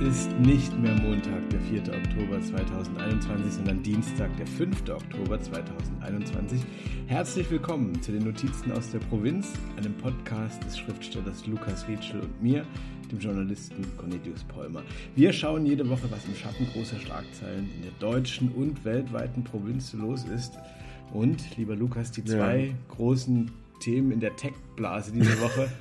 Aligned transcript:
ist 0.00 0.30
nicht 0.38 0.78
mehr 0.80 0.94
Montag, 0.94 1.50
der 1.50 1.60
4. 1.60 1.80
Oktober 1.80 2.40
2021, 2.40 3.52
sondern 3.52 3.82
Dienstag, 3.82 4.34
der 4.36 4.46
5. 4.46 4.88
Oktober 4.88 5.40
2021. 5.40 6.60
Herzlich 7.06 7.50
willkommen 7.50 8.00
zu 8.00 8.12
den 8.12 8.24
Notizen 8.24 8.72
aus 8.72 8.90
der 8.90 9.00
Provinz, 9.00 9.52
einem 9.76 9.92
Podcast 9.94 10.64
des 10.64 10.78
Schriftstellers 10.78 11.46
Lukas 11.46 11.86
Rietschel 11.88 12.20
und 12.20 12.42
mir, 12.42 12.64
dem 13.10 13.18
Journalisten 13.18 13.84
Cornelius 13.98 14.44
Polmer. 14.44 14.82
Wir 15.14 15.32
schauen 15.32 15.66
jede 15.66 15.88
Woche, 15.88 16.10
was 16.10 16.24
im 16.26 16.34
Schatten 16.36 16.66
großer 16.72 16.98
Schlagzeilen 16.98 17.68
in 17.76 17.82
der 17.82 17.92
deutschen 17.98 18.50
und 18.52 18.84
weltweiten 18.84 19.44
Provinz 19.44 19.92
los 19.92 20.24
ist. 20.24 20.58
Und, 21.12 21.56
lieber 21.56 21.76
Lukas, 21.76 22.12
die 22.12 22.24
zwei 22.24 22.66
ja. 22.66 22.74
großen 22.88 23.50
Themen 23.80 24.12
in 24.12 24.20
der 24.20 24.36
Tech-Blase 24.36 25.12
diese 25.12 25.40
Woche. 25.40 25.68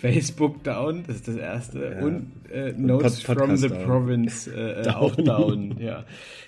Facebook 0.00 0.62
down, 0.62 1.04
das 1.06 1.16
ist 1.16 1.28
das 1.28 1.36
erste. 1.36 1.96
Ja. 1.98 2.04
Und 2.04 2.32
äh, 2.50 2.72
Notes 2.72 3.22
Pod 3.22 3.38
from 3.38 3.56
the 3.56 3.68
down. 3.68 3.84
Province 3.84 4.50
äh, 4.50 4.80
äh 4.80 4.82
down. 4.84 4.94
auch 4.94 5.16
down. 5.16 5.78
Ja. 5.78 6.04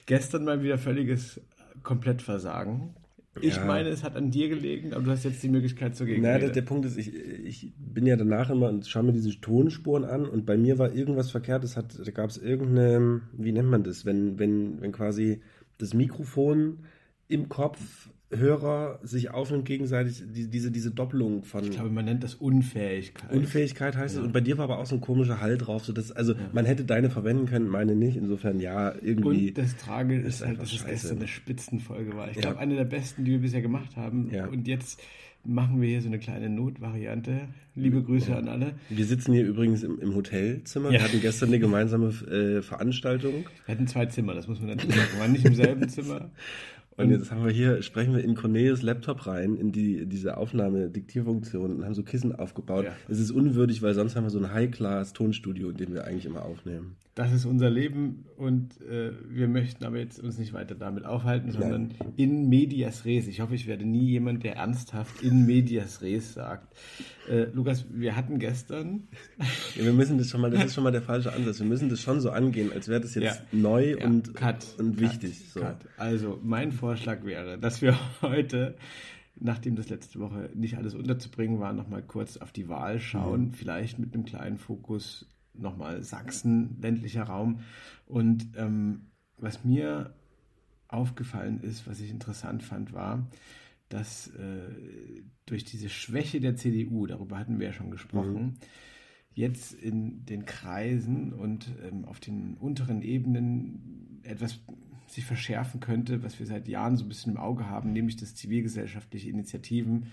Gestern 0.07 0.45
mal 0.45 0.63
wieder 0.63 0.79
völliges 0.79 1.41
Komplettversagen. 1.83 2.95
Ich 3.41 3.57
ja. 3.57 3.65
meine, 3.65 3.89
es 3.89 4.03
hat 4.03 4.17
an 4.17 4.31
dir 4.31 4.49
gelegen, 4.49 4.93
aber 4.93 5.05
du 5.05 5.11
hast 5.11 5.25
jetzt 5.25 5.43
die 5.43 5.49
Möglichkeit 5.49 5.97
zur 5.97 6.07
Gegenrede. 6.07 6.29
Naja, 6.29 6.45
der, 6.47 6.51
der, 6.51 6.63
Punkt 6.63 6.87
ist, 6.87 6.99
ich, 6.99 7.15
ich 7.15 7.73
bin 7.79 8.05
ja 8.07 8.17
danach 8.17 8.51
immer 8.51 8.69
und 8.69 8.87
schaue 8.87 9.05
mir 9.05 9.13
diese 9.13 9.41
Tonspuren 9.41 10.05
an 10.05 10.27
und 10.27 10.45
bei 10.45 10.57
mir 10.57 10.79
war 10.79 10.93
irgendwas 10.93 11.31
verkehrt. 11.31 11.65
Es 11.65 11.77
hat, 11.77 11.99
da 12.05 12.11
gab 12.11 12.31
es 12.31 12.37
irgendeine, 12.37 13.21
wie 13.33 13.53
nennt 13.53 13.69
man 13.69 13.85
das, 13.85 14.05
wenn, 14.05 14.39
wenn, 14.39 14.81
wenn 14.81 14.93
quasi 14.93 15.41
das 15.79 15.95
Mikrofon 15.95 16.81
im 17.29 17.49
Kopf 17.49 18.11
Hörer 18.31 19.01
sich 19.03 19.31
aufnimmt 19.31 19.65
gegenseitig 19.65 20.23
die, 20.27 20.49
diese, 20.49 20.71
diese 20.71 20.91
Doppelung 20.91 21.45
von. 21.45 21.65
Ich 21.65 21.71
glaube, 21.71 21.89
man 21.89 22.05
nennt 22.05 22.23
das 22.23 22.35
Unfähigkeit. 22.35 23.33
Unfähigkeit 23.33 23.97
heißt 23.97 24.17
ja. 24.17 24.21
es. 24.21 24.27
Und 24.27 24.33
bei 24.33 24.43
dir 24.43 24.59
war 24.59 24.65
aber 24.65 24.79
auch 24.79 24.87
so 24.87 24.97
ein 24.97 25.01
komischer 25.01 25.41
Halt 25.41 25.67
drauf. 25.67 25.85
So 25.85 25.95
dass, 25.95 26.13
also 26.13 26.35
ja. 26.35 26.39
man 26.53 26.67
hätte 26.67 26.85
deine 26.85 27.09
verwenden 27.09 27.47
können, 27.47 27.69
meine 27.69 27.97
nicht. 27.97 28.17
Insofern 28.17 28.61
ja, 28.61 28.95
irgendwie. 29.01 29.49
Und 29.49 29.59
das 29.59 29.77
Tragische 29.77 30.21
ist, 30.21 30.41
ist 30.41 30.47
halt, 30.47 30.61
dass 30.61 30.73
es 30.73 30.85
gestern 30.85 31.19
eine 31.19 31.29
Spitzenfolge 31.29 32.15
war. 32.17 32.29
Ich 32.29 32.37
ja. 32.37 32.43
glaube, 32.43 32.59
eine 32.59 32.77
der 32.77 32.85
besten, 32.85 33.25
die 33.25 33.31
wir 33.33 33.41
bisher 33.41 33.63
gemacht 33.63 33.97
haben. 33.97 34.31
Und 34.51 34.69
jetzt 34.69 35.01
machen 35.45 35.81
wir 35.81 35.89
hier 35.89 36.03
so 36.03 36.09
eine 36.09 36.19
kleine 36.19 36.51
Notvariante. 36.51 37.49
Liebe 37.75 38.03
Grüße 38.03 38.37
an 38.37 38.49
alle. 38.49 38.75
Wir 38.91 39.07
sitzen 39.07 39.33
hier 39.33 39.47
übrigens 39.47 39.83
im, 39.83 39.99
im 40.01 40.15
Hotelzimmer. 40.15 40.91
Wir 40.91 41.03
hatten 41.03 41.21
gestern 41.21 41.49
eine 41.49 41.59
gemeinsame 41.59 42.09
äh, 42.09 42.61
Veranstaltung. 42.61 43.47
Wir 43.65 43.75
hatten 43.75 43.87
zwei 43.87 44.07
Zimmer, 44.07 44.35
das 44.35 44.49
muss 44.49 44.61
man 44.61 44.77
dazu 44.77 44.89
sagen. 44.89 45.09
Wir 45.13 45.21
waren 45.21 45.33
nicht 45.33 45.47
im 45.47 45.55
selben 45.55 45.89
Zimmer. 45.89 46.31
Und 46.99 47.11
jetzt 47.11 47.31
haben 47.31 47.45
wir 47.45 47.53
hier, 47.53 47.81
sprechen 47.83 48.15
wir 48.15 48.25
in 48.25 48.35
Cornelius 48.35 48.83
Laptop 48.83 49.27
rein, 49.27 49.55
in 49.55 49.71
die, 49.71 50.07
diese 50.07 50.37
Aufnahme-Diktierfunktion 50.37 51.77
und 51.77 51.85
haben 51.85 51.95
so 51.95 52.03
Kissen 52.03 52.35
aufgebaut. 52.35 52.87
Ja. 52.87 52.93
Es 53.09 53.21
ist 53.21 53.31
unwürdig, 53.31 53.83
weil 53.83 53.95
sonst 53.95 54.17
haben 54.17 54.25
wir 54.25 54.31
so 54.31 54.41
ein 54.41 54.53
High-Class-Tonstudio, 54.53 55.71
in 55.71 55.77
dem 55.77 55.95
wir 55.95 56.05
eigentlich 56.05 56.27
immer 56.27 56.45
aufnehmen. 56.45 56.97
Das 57.15 57.33
ist 57.33 57.47
unser 57.47 57.69
Leben 57.69 58.27
und 58.37 58.81
äh, 58.81 59.11
wir 59.29 59.49
möchten 59.49 59.85
aber 59.85 59.99
jetzt 59.99 60.21
uns 60.21 60.39
nicht 60.39 60.53
weiter 60.53 60.77
damit 60.77 61.05
aufhalten, 61.05 61.51
sondern 61.51 61.89
Nein. 61.89 62.13
in 62.17 62.49
medias 62.49 63.05
res. 63.05 63.27
Ich 63.27 63.41
hoffe, 63.41 63.57
ich 63.57 63.67
werde 63.67 63.85
nie 63.85 64.05
jemand, 64.05 64.45
der 64.45 64.55
ernsthaft 64.55 65.21
in 65.25 65.45
medias 65.45 66.01
res 66.01 66.35
sagt. 66.35 66.77
Äh, 67.29 67.47
Lukas, 67.53 67.87
wir 67.91 68.15
hatten 68.15 68.39
gestern. 68.39 69.09
Ja, 69.75 69.85
wir 69.85 69.93
müssen 69.93 70.19
das 70.19 70.29
schon 70.29 70.41
mal, 70.41 70.51
das 70.51 70.65
ist 70.65 70.75
schon 70.75 70.83
mal 70.83 70.91
der 70.91 71.03
falsche 71.03 71.33
Ansatz. 71.33 71.61
Wir 71.61 71.67
müssen 71.67 71.89
das 71.89 72.01
schon 72.01 72.21
so 72.21 72.31
angehen, 72.31 72.73
als 72.73 72.89
wäre 72.89 73.01
das 73.01 73.15
jetzt 73.15 73.25
ja. 73.25 73.37
neu. 73.53 73.97
Und, 74.03 74.35
Cut. 74.35 74.67
und 74.79 74.99
wichtig. 74.99 75.39
Cut. 75.39 75.53
So. 75.53 75.61
Cut. 75.61 75.77
Also, 75.97 76.41
mein 76.43 76.73
Vorschlag 76.73 76.88
wäre, 77.25 77.59
dass 77.59 77.83
wir 77.83 77.99
heute 78.23 78.77
nachdem 79.41 79.77
das 79.77 79.89
letzte 79.89 80.19
Woche 80.21 80.51
nicht 80.55 80.77
alles 80.77 80.95
unterzubringen 80.95 81.61
war, 81.61 81.73
nochmal 81.73 82.03
kurz 82.03 82.37
auf 82.37 82.53
die 82.53 82.69
Wahl 82.69 83.01
schauen, 83.01 83.47
mhm. 83.47 83.53
vielleicht 83.53 83.99
mit 83.99 84.15
einem 84.15 84.25
kleinen 84.25 84.59
Fokus 84.59 85.27
nochmal 85.55 86.03
Sachsen, 86.03 86.77
ländlicher 86.81 87.25
Raum. 87.25 87.61
Und 88.07 88.49
ähm, 88.57 89.07
was 89.37 89.65
mir 89.65 90.15
aufgefallen 90.89 91.61
ist, 91.61 91.87
was 91.87 92.01
ich 92.01 92.11
interessant 92.11 92.63
fand, 92.63 92.93
war, 92.93 93.29
dass 93.89 94.29
äh, 94.29 95.23
durch 95.47 95.65
diese 95.65 95.89
Schwäche 95.89 96.41
der 96.41 96.57
CDU, 96.57 97.07
darüber 97.07 97.39
hatten 97.39 97.59
wir 97.59 97.69
ja 97.69 97.73
schon 97.73 97.91
gesprochen, 97.91 98.43
mhm. 98.43 98.55
jetzt 99.35 99.73
in 99.73 100.25
den 100.25 100.47
Kreisen 100.47 101.33
und 101.33 101.71
ähm, 101.83 102.05
auf 102.05 102.21
den 102.21 102.55
unteren 102.55 103.03
Ebenen 103.03 104.21
etwas 104.25 104.61
sich 105.19 105.27
verschärfen 105.27 105.81
könnte, 105.81 106.23
was 106.23 106.39
wir 106.39 106.47
seit 106.47 106.69
Jahren 106.69 106.97
so 106.97 107.05
ein 107.05 107.09
bisschen 107.09 107.33
im 107.33 107.39
Auge 107.39 107.69
haben, 107.69 107.93
nämlich 107.93 108.17
dass 108.17 108.37
zivilgesellschaftliche 108.37 109.29
Initiativen 109.29 110.07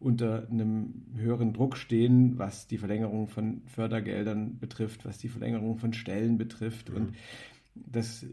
unter 0.00 0.48
einem 0.50 1.04
höheren 1.14 1.52
Druck 1.52 1.76
stehen, 1.76 2.38
was 2.38 2.66
die 2.66 2.78
Verlängerung 2.78 3.28
von 3.28 3.62
Fördergeldern 3.66 4.58
betrifft, 4.58 5.04
was 5.04 5.18
die 5.18 5.28
Verlängerung 5.28 5.78
von 5.78 5.92
Stellen 5.92 6.38
betrifft. 6.38 6.90
Mhm. 6.90 6.96
Und 6.96 7.14
das 7.86 8.26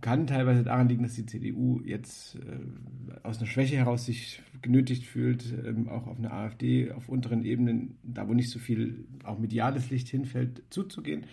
kann 0.00 0.26
teilweise 0.26 0.62
daran 0.62 0.88
liegen, 0.88 1.02
dass 1.02 1.14
die 1.14 1.26
CDU 1.26 1.80
jetzt 1.84 2.36
äh, 2.36 3.18
aus 3.22 3.38
einer 3.38 3.46
Schwäche 3.46 3.76
heraus 3.76 4.06
sich 4.06 4.42
genötigt 4.62 5.04
fühlt, 5.04 5.44
ähm, 5.64 5.88
auch 5.88 6.06
auf 6.06 6.18
eine 6.18 6.32
AfD 6.32 6.92
auf 6.92 7.08
unteren 7.08 7.44
Ebenen, 7.44 7.98
da 8.02 8.28
wo 8.28 8.34
nicht 8.34 8.50
so 8.50 8.58
viel 8.58 9.06
auch 9.24 9.38
mediales 9.38 9.90
Licht 9.90 10.08
hinfällt, 10.08 10.62
zuzugehen. 10.70 11.24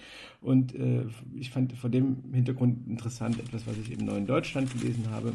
Und 0.42 0.76
äh, 0.76 1.06
ich 1.36 1.50
fand 1.50 1.74
vor 1.74 1.90
dem 1.90 2.34
Hintergrund 2.34 2.88
interessant 2.88 3.40
etwas, 3.40 3.68
was 3.68 3.78
ich 3.78 3.92
im 3.92 4.06
Neuen 4.06 4.26
Deutschland 4.26 4.72
gelesen 4.72 5.10
habe. 5.10 5.34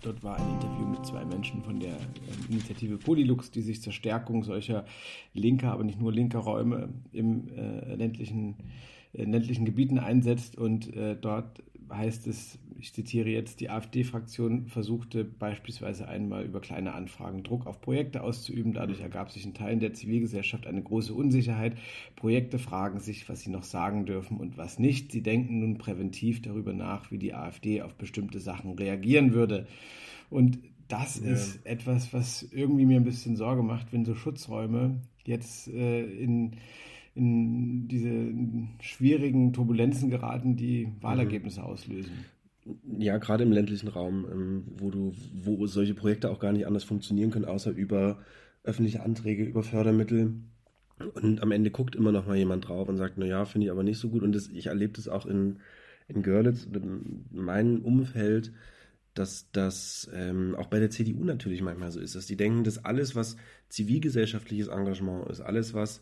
Dort 0.00 0.22
war 0.24 0.36
ein 0.36 0.54
Interview 0.54 0.86
mit 0.86 1.06
zwei 1.06 1.24
Menschen 1.24 1.62
von 1.62 1.78
der 1.78 1.94
ähm, 1.94 2.50
Initiative 2.50 2.96
Polylux, 2.98 3.50
die 3.50 3.62
sich 3.62 3.82
zur 3.82 3.92
Stärkung 3.92 4.42
solcher 4.42 4.84
linker, 5.34 5.72
aber 5.72 5.84
nicht 5.84 6.00
nur 6.00 6.12
linker 6.12 6.40
Räume 6.40 6.88
im 7.12 7.48
äh, 7.48 7.94
ländlichen, 7.94 8.56
äh, 8.58 8.62
ländlichen 9.12 9.64
Gebieten 9.64 9.98
einsetzt. 9.98 10.56
Und 10.56 10.94
äh, 10.96 11.16
dort 11.16 11.62
heißt 11.90 12.26
es, 12.26 12.58
ich 12.78 12.92
zitiere 12.92 13.28
jetzt, 13.28 13.60
die 13.60 13.70
AfD-Fraktion 13.70 14.66
versuchte 14.66 15.24
beispielsweise 15.24 16.08
einmal 16.08 16.44
über 16.44 16.60
kleine 16.60 16.94
Anfragen 16.94 17.44
Druck 17.44 17.66
auf 17.66 17.80
Projekte 17.80 18.22
auszuüben. 18.22 18.72
Dadurch 18.72 19.00
ergab 19.00 19.30
sich 19.30 19.44
in 19.44 19.54
Teilen 19.54 19.78
der 19.78 19.94
Zivilgesellschaft 19.94 20.66
eine 20.66 20.82
große 20.82 21.14
Unsicherheit. 21.14 21.76
Projekte 22.16 22.58
fragen 22.58 22.98
sich, 22.98 23.28
was 23.28 23.42
sie 23.42 23.50
noch 23.50 23.62
sagen 23.62 24.04
dürfen 24.04 24.38
und 24.38 24.56
was 24.58 24.80
nicht. 24.80 25.12
Sie 25.12 25.22
denken 25.22 25.60
nun 25.60 25.78
präventiv 25.78 26.42
darüber 26.42 26.72
nach, 26.72 27.12
wie 27.12 27.18
die 27.18 27.34
AfD 27.34 27.82
auf 27.82 27.94
bestimmte 27.94 28.40
Sachen 28.40 28.72
reagieren 28.72 29.32
würde. 29.32 29.68
Und 30.28 30.58
das 30.88 31.20
ja. 31.20 31.30
ist 31.30 31.64
etwas, 31.64 32.12
was 32.12 32.42
irgendwie 32.42 32.86
mir 32.86 32.96
ein 32.96 33.04
bisschen 33.04 33.36
Sorge 33.36 33.62
macht, 33.62 33.92
wenn 33.92 34.04
so 34.04 34.14
Schutzräume 34.14 35.00
jetzt 35.24 35.68
äh, 35.68 36.02
in 36.02 36.56
in 37.14 37.88
diese 37.88 38.32
schwierigen 38.80 39.52
Turbulenzen 39.52 40.10
geraten, 40.10 40.56
die 40.56 40.88
Wahlergebnisse 41.00 41.60
mhm. 41.60 41.66
auslösen. 41.66 42.12
Ja, 42.98 43.18
gerade 43.18 43.42
im 43.42 43.52
ländlichen 43.52 43.88
Raum, 43.88 44.26
ähm, 44.30 44.64
wo 44.76 44.90
du, 44.90 45.12
wo 45.34 45.66
solche 45.66 45.94
Projekte 45.94 46.30
auch 46.30 46.38
gar 46.38 46.52
nicht 46.52 46.66
anders 46.66 46.84
funktionieren 46.84 47.30
können, 47.30 47.44
außer 47.44 47.72
über 47.72 48.18
öffentliche 48.62 49.02
Anträge, 49.02 49.44
über 49.44 49.62
Fördermittel. 49.62 50.34
Und 51.14 51.42
am 51.42 51.50
Ende 51.50 51.70
guckt 51.70 51.96
immer 51.96 52.12
noch 52.12 52.26
mal 52.26 52.36
jemand 52.36 52.68
drauf 52.68 52.88
und 52.88 52.96
sagt, 52.96 53.18
na 53.18 53.26
ja, 53.26 53.44
finde 53.44 53.66
ich 53.66 53.70
aber 53.72 53.82
nicht 53.82 53.98
so 53.98 54.08
gut. 54.08 54.22
Und 54.22 54.32
das, 54.32 54.48
ich 54.48 54.66
erlebe 54.66 54.92
das 54.92 55.08
auch 55.08 55.26
in, 55.26 55.58
in 56.06 56.22
Görlitz, 56.22 56.68
in 56.72 57.24
meinem 57.32 57.82
Umfeld, 57.82 58.52
dass 59.14 59.50
das 59.50 60.08
ähm, 60.14 60.54
auch 60.54 60.68
bei 60.68 60.78
der 60.78 60.90
CDU 60.90 61.24
natürlich 61.24 61.60
manchmal 61.60 61.90
so 61.90 62.00
ist, 62.00 62.14
dass 62.14 62.26
die 62.26 62.36
denken, 62.36 62.64
dass 62.64 62.84
alles, 62.84 63.16
was 63.16 63.36
zivilgesellschaftliches 63.68 64.68
Engagement 64.68 65.28
ist, 65.28 65.40
alles, 65.40 65.74
was 65.74 66.00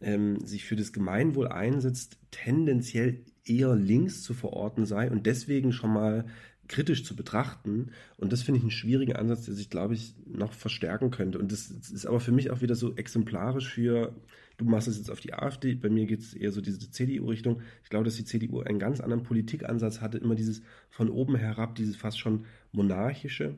ähm, 0.00 0.40
sich 0.40 0.64
für 0.64 0.76
das 0.76 0.92
Gemeinwohl 0.92 1.48
einsetzt, 1.48 2.18
tendenziell 2.30 3.24
eher 3.44 3.74
links 3.74 4.22
zu 4.22 4.34
verorten 4.34 4.86
sei 4.86 5.10
und 5.10 5.26
deswegen 5.26 5.72
schon 5.72 5.92
mal 5.92 6.26
kritisch 6.68 7.04
zu 7.04 7.16
betrachten. 7.16 7.90
Und 8.18 8.32
das 8.32 8.42
finde 8.42 8.58
ich 8.58 8.64
einen 8.64 8.70
schwierigen 8.70 9.16
Ansatz, 9.16 9.46
der 9.46 9.54
sich, 9.54 9.70
glaube 9.70 9.94
ich, 9.94 10.14
noch 10.26 10.52
verstärken 10.52 11.10
könnte. 11.10 11.38
Und 11.38 11.50
das 11.50 11.70
ist 11.70 12.06
aber 12.06 12.20
für 12.20 12.32
mich 12.32 12.50
auch 12.50 12.60
wieder 12.60 12.74
so 12.74 12.94
exemplarisch 12.94 13.68
für, 13.68 14.14
du 14.58 14.64
machst 14.66 14.86
es 14.86 14.98
jetzt 14.98 15.10
auf 15.10 15.20
die 15.20 15.34
AfD, 15.34 15.74
bei 15.74 15.88
mir 15.88 16.06
geht 16.06 16.20
es 16.20 16.34
eher 16.34 16.52
so 16.52 16.60
diese 16.60 16.90
CDU-Richtung. 16.90 17.62
Ich 17.82 17.90
glaube, 17.90 18.04
dass 18.04 18.16
die 18.16 18.24
CDU 18.24 18.60
einen 18.60 18.78
ganz 18.78 19.00
anderen 19.00 19.22
Politikansatz 19.22 20.00
hatte, 20.00 20.18
immer 20.18 20.34
dieses 20.34 20.62
von 20.90 21.08
oben 21.08 21.36
herab, 21.36 21.74
dieses 21.74 21.96
fast 21.96 22.18
schon 22.18 22.44
monarchische. 22.72 23.56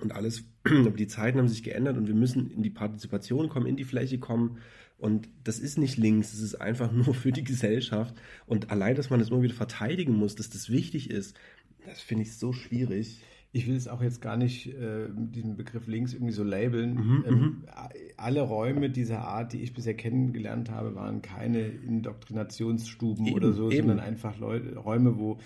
Und 0.00 0.12
alles, 0.12 0.44
aber 0.64 0.90
die 0.96 1.06
Zeiten 1.06 1.38
haben 1.38 1.46
sich 1.46 1.62
geändert 1.62 1.96
und 1.96 2.08
wir 2.08 2.16
müssen 2.16 2.50
in 2.50 2.64
die 2.64 2.70
Partizipation 2.70 3.48
kommen, 3.48 3.66
in 3.66 3.76
die 3.76 3.84
Fläche 3.84 4.18
kommen. 4.18 4.58
Und 5.04 5.28
das 5.44 5.58
ist 5.58 5.76
nicht 5.76 5.98
links, 5.98 6.32
es 6.32 6.40
ist 6.40 6.54
einfach 6.54 6.90
nur 6.90 7.12
für 7.12 7.30
die 7.30 7.44
Gesellschaft. 7.44 8.14
Und 8.46 8.70
allein, 8.70 8.96
dass 8.96 9.10
man 9.10 9.20
das 9.20 9.28
immer 9.28 9.42
wieder 9.42 9.52
verteidigen 9.52 10.16
muss, 10.16 10.34
dass 10.34 10.48
das 10.48 10.70
wichtig 10.70 11.10
ist, 11.10 11.36
das 11.84 12.00
finde 12.00 12.22
ich 12.22 12.38
so 12.38 12.54
schwierig. 12.54 13.20
Ich 13.52 13.66
will 13.66 13.76
es 13.76 13.86
auch 13.86 14.00
jetzt 14.00 14.22
gar 14.22 14.38
nicht 14.38 14.66
äh, 14.74 15.08
mit 15.08 15.36
diesem 15.36 15.56
Begriff 15.56 15.86
links 15.88 16.14
irgendwie 16.14 16.32
so 16.32 16.42
labeln. 16.42 16.94
Mhm, 16.94 17.24
ähm, 17.28 17.34
mhm. 17.34 17.64
alle 18.16 18.40
Räume 18.40 18.88
dieser 18.88 19.28
Art, 19.28 19.52
die 19.52 19.60
ich 19.60 19.74
bisher 19.74 19.92
kennengelernt 19.92 20.70
habe, 20.70 20.94
waren 20.94 21.20
keine 21.20 21.66
Indoktrinationsstuben 21.66 23.26
eben, 23.26 23.36
oder 23.36 23.52
so, 23.52 23.70
eben. 23.70 23.88
sondern 23.88 24.00
einfach 24.00 24.38
Leute, 24.38 24.74
Räume, 24.74 25.18
wo 25.18 25.38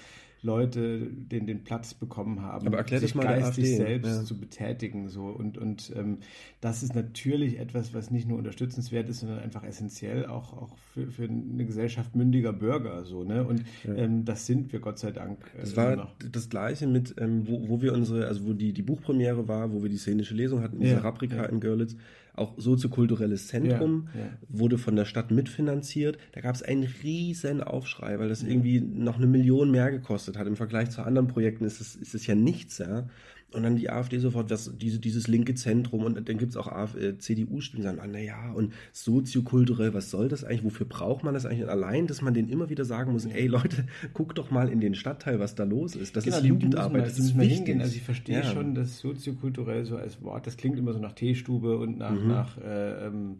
Leute 0.43 1.01
den, 1.01 1.47
den 1.47 1.65
Platz 1.65 1.95
bekommen 1.95 2.43
haben, 2.43 2.67
Aber 2.67 2.87
sich 2.87 3.13
das 3.13 3.15
geistig 3.15 3.77
selbst 3.77 4.09
ja. 4.09 4.25
zu 4.25 4.39
betätigen. 4.39 5.09
So. 5.09 5.27
Und, 5.27 5.59
und 5.59 5.93
ähm, 5.97 6.19
das 6.61 6.83
ist 6.83 6.95
natürlich 6.95 7.59
etwas, 7.59 7.93
was 7.93 8.11
nicht 8.11 8.29
nur 8.29 8.39
unterstützenswert 8.39 9.09
ist, 9.09 9.21
sondern 9.21 9.41
einfach 9.41 9.65
essentiell 9.65 10.27
auch, 10.27 10.53
auch 10.53 10.77
für, 10.95 11.09
für 11.09 11.25
eine 11.25 11.65
Gesellschaft 11.65 12.15
mündiger 12.15 12.53
Bürger. 12.53 13.05
So, 13.05 13.25
ne? 13.25 13.45
Und 13.45 13.65
ja. 13.85 13.95
ähm, 13.95 14.25
das 14.25 14.47
sind 14.47 14.73
wir 14.73 14.79
Gott 14.79 14.99
sei 14.99 15.11
Dank. 15.11 15.39
Äh, 15.57 15.61
das 15.61 15.77
war 15.77 15.97
noch. 15.97 16.15
das 16.31 16.49
Gleiche 16.49 16.87
mit, 16.87 17.17
ähm, 17.19 17.49
wo, 17.49 17.69
wo 17.69 17.83
wir 17.83 17.93
unsere, 17.93 18.27
also 18.29 18.47
wo 18.47 18.53
die, 18.53 18.73
die 18.73 18.83
Buchpremiere 18.83 19.49
war, 19.49 19.73
wo 19.73 19.83
wir 19.83 19.91
die 19.91 19.99
szenische 19.99 20.35
Lesung 20.35 20.63
hatten, 20.63 20.79
diese 20.79 20.95
ja, 20.95 21.01
Rabrika 21.01 21.47
in 21.47 21.59
Görlitz 21.59 21.97
auch 22.39 22.55
soziokulturelles 22.57 23.49
Zentrum, 23.49 24.09
ja, 24.15 24.21
ja. 24.21 24.27
wurde 24.49 24.79
von 24.79 24.97
der 24.97 25.05
Stadt 25.05 25.31
mitfinanziert. 25.31 26.19
Da 26.33 26.41
gab 26.41 26.55
es 26.55 26.63
einen 26.63 26.89
riesen 27.03 27.63
Aufschrei, 27.63 28.19
weil 28.19 28.29
das 28.29 28.43
irgendwie 28.43 28.81
noch 28.81 29.17
eine 29.17 29.27
Million 29.27 29.71
mehr 29.71 29.91
gekostet 29.91 30.39
hat. 30.39 30.47
Im 30.47 30.57
Vergleich 30.57 30.91
zu 30.91 31.03
anderen 31.03 31.29
Projekten 31.29 31.65
ist 31.65 31.81
es, 31.81 31.97
ist 31.97 32.15
es 32.15 32.27
ja 32.27 32.35
nichts, 32.35 32.79
ja. 32.79 33.09
Und 33.51 33.63
dann 33.63 33.77
die 33.77 33.89
AfD 33.89 34.19
sofort, 34.19 34.51
das, 34.51 34.77
diese, 34.77 34.99
dieses 34.99 35.27
linke 35.27 35.55
Zentrum 35.55 36.05
und 36.05 36.29
dann 36.29 36.37
gibt 36.37 36.51
es 36.51 36.57
auch 36.59 36.71
CDU-Stimmen, 37.19 37.81
die 37.81 37.83
sagen, 37.83 37.99
ah, 37.99 38.07
naja, 38.07 38.53
und 38.53 38.75
soziokulturell, 38.93 39.95
was 39.95 40.11
soll 40.11 40.29
das 40.29 40.45
eigentlich? 40.45 40.65
Wofür 40.65 40.85
braucht 40.85 41.25
man 41.25 41.33
das 41.33 41.47
eigentlich? 41.47 41.63
Und 41.63 41.71
allein, 41.71 42.07
dass 42.07 42.21
man 42.21 42.35
denen 42.35 42.51
immer 42.51 42.69
wieder 42.69 42.85
sagen 42.85 43.13
muss, 43.13 43.25
ey 43.25 43.47
Leute, 43.47 43.87
guck 44.13 44.35
doch 44.35 44.51
mal 44.51 44.69
in 44.69 44.81
den 44.81 44.95
Stadtteil, 44.95 45.41
was 45.41 45.55
da 45.55 45.65
los 45.65 45.97
ist. 45.97 46.15
Das 46.15 46.25
genau, 46.25 46.37
ist 46.37 46.45
Jugendarbeit, 46.45 47.07
das 47.07 47.19
ist 47.19 47.39
wichtig. 47.39 47.59
Hingehen. 47.59 47.81
Also 47.81 47.97
ich 47.97 48.03
verstehe 48.03 48.41
ja. 48.41 48.45
schon, 48.45 48.75
dass 48.75 48.99
soziokulturell 48.99 49.87
so 49.87 49.97
als 49.97 50.21
Wort, 50.23 50.47
das 50.47 50.59
klingt 50.59 50.79
immer 50.79 50.93
so 50.93 50.99
nach 50.99 51.13
Teestube 51.13 51.79
und 51.79 51.97
nach, 51.97 52.11
mhm. 52.11 52.29
nach 52.29 52.59
äh, 52.59 53.07
ähm, 53.07 53.37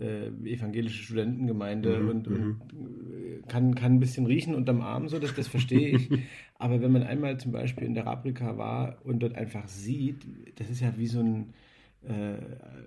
äh, 0.00 0.28
evangelische 0.44 1.02
Studentengemeinde 1.02 1.98
mhm, 1.98 2.08
und, 2.08 2.28
und 2.28 2.40
mhm. 2.40 2.56
kann, 3.48 3.74
kann 3.74 3.94
ein 3.94 4.00
bisschen 4.00 4.26
riechen 4.26 4.54
unterm 4.54 4.80
Arm, 4.80 5.08
so 5.08 5.18
das, 5.18 5.34
das 5.34 5.48
verstehe 5.48 5.96
ich. 5.96 6.10
Aber 6.58 6.80
wenn 6.80 6.92
man 6.92 7.02
einmal 7.02 7.38
zum 7.38 7.52
Beispiel 7.52 7.86
in 7.86 7.94
der 7.94 8.06
Rabrika 8.06 8.58
war 8.58 8.98
und 9.04 9.20
dort 9.20 9.34
einfach 9.34 9.68
sieht, 9.68 10.26
das 10.56 10.70
ist 10.70 10.80
ja 10.80 10.92
wie 10.96 11.06
so 11.06 11.20
ein 11.20 11.54
äh, 12.02 12.38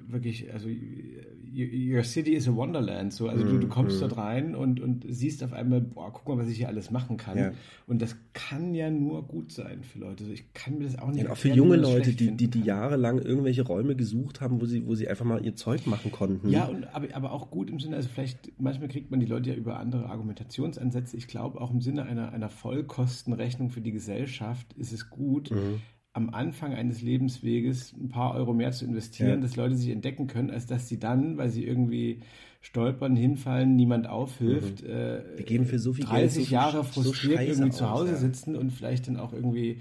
wirklich, 0.08 0.52
also 0.52 0.68
your 0.68 2.04
city 2.04 2.34
is 2.34 2.48
a 2.48 2.56
wonderland. 2.56 3.14
So, 3.14 3.28
also 3.28 3.46
mm, 3.46 3.50
du, 3.50 3.58
du 3.60 3.68
kommst 3.68 3.98
mm. 3.98 4.00
dort 4.00 4.18
rein 4.18 4.56
und, 4.56 4.80
und 4.80 5.06
siehst 5.08 5.44
auf 5.44 5.54
einmal, 5.54 5.82
boah, 5.82 6.12
guck 6.12 6.28
mal, 6.28 6.42
was 6.42 6.50
ich 6.50 6.58
hier 6.58 6.68
alles 6.68 6.90
machen 6.90 7.18
kann. 7.18 7.38
Ja. 7.38 7.52
Und 7.86 8.02
das 8.02 8.16
kann 8.34 8.74
ja 8.74 8.90
nur 8.90 9.28
gut 9.28 9.52
sein 9.52 9.84
für 9.84 10.00
Leute. 10.00 10.24
Also 10.24 10.34
ich 10.34 10.52
kann 10.54 10.80
mir 10.80 10.86
das 10.86 10.98
auch 10.98 11.10
nicht. 11.10 11.26
Ja, 11.26 11.32
auch 11.32 11.38
für 11.38 11.50
junge 11.50 11.76
Leute, 11.76 12.14
die, 12.14 12.32
die, 12.32 12.50
die 12.50 12.62
jahrelang 12.62 13.20
irgendwelche 13.20 13.62
Räume 13.62 13.96
gesucht 13.96 14.42
haben, 14.42 14.60
wo 14.62 14.66
sie, 14.66 14.88
wo 14.88 14.96
sie 14.96 15.08
einfach 15.08 15.26
mal 15.26 15.46
ihr 15.46 15.56
Zeug 15.56 15.86
machen 15.86 16.12
konnten. 16.12 16.50
Ja, 16.50 16.66
und, 16.66 16.86
aber, 16.96 17.08
aber 17.14 17.32
auch 17.34 17.52
gut 17.52 17.70
im 17.70 17.80
Sinne, 17.80 17.98
also 17.98 18.10
vielleicht, 18.10 18.60
manchmal 18.60 18.88
kriegt 18.88 19.12
man 19.12 19.20
die 19.20 19.28
Leute 19.28 19.52
ja 19.52 19.56
über 19.56 19.78
andere 19.78 20.08
Argumentationsansätze. 20.10 21.18
Ich 21.18 21.28
glaube, 21.28 21.62
auch 21.62 21.72
im 21.72 21.82
Sinne 21.82 22.04
einer, 22.04 22.32
einer 22.32 22.50
Vollkostenrechnung 22.50 23.70
für 23.70 23.82
die 23.82 23.92
Gesellschaft 23.92 24.74
ist 24.74 24.92
es 24.92 25.12
gut, 25.12 25.52
mhm 25.52 25.82
am 26.14 26.30
Anfang 26.30 26.74
eines 26.74 27.02
Lebensweges 27.02 27.94
ein 28.00 28.10
paar 28.10 28.36
Euro 28.36 28.54
mehr 28.54 28.72
zu 28.72 28.86
investieren, 28.86 29.30
ja. 29.30 29.38
dass 29.38 29.56
Leute 29.56 29.76
sich 29.76 29.90
entdecken 29.90 30.28
können, 30.28 30.52
als 30.52 30.68
dass 30.68 30.88
sie 30.88 31.00
dann, 31.00 31.38
weil 31.38 31.50
sie 31.50 31.66
irgendwie 31.66 32.20
stolpern, 32.62 33.16
hinfallen, 33.16 33.76
niemand 33.76 34.08
aufhilft, 34.08 34.84
mhm. 34.84 34.90
äh, 34.90 35.38
Wir 35.38 35.46
geben 35.46 35.66
für 35.66 35.80
so 35.80 35.92
viel 35.92 36.06
30 36.06 36.36
Geld, 36.36 36.48
so 36.48 36.54
Jahre 36.54 36.84
frustriert 36.84 37.40
so 37.40 37.46
irgendwie 37.46 37.72
zu 37.72 37.90
Hause 37.90 38.14
aus, 38.14 38.22
ja. 38.22 38.28
sitzen 38.28 38.56
und 38.56 38.72
vielleicht 38.72 39.08
dann 39.08 39.18
auch 39.18 39.34
irgendwie 39.34 39.80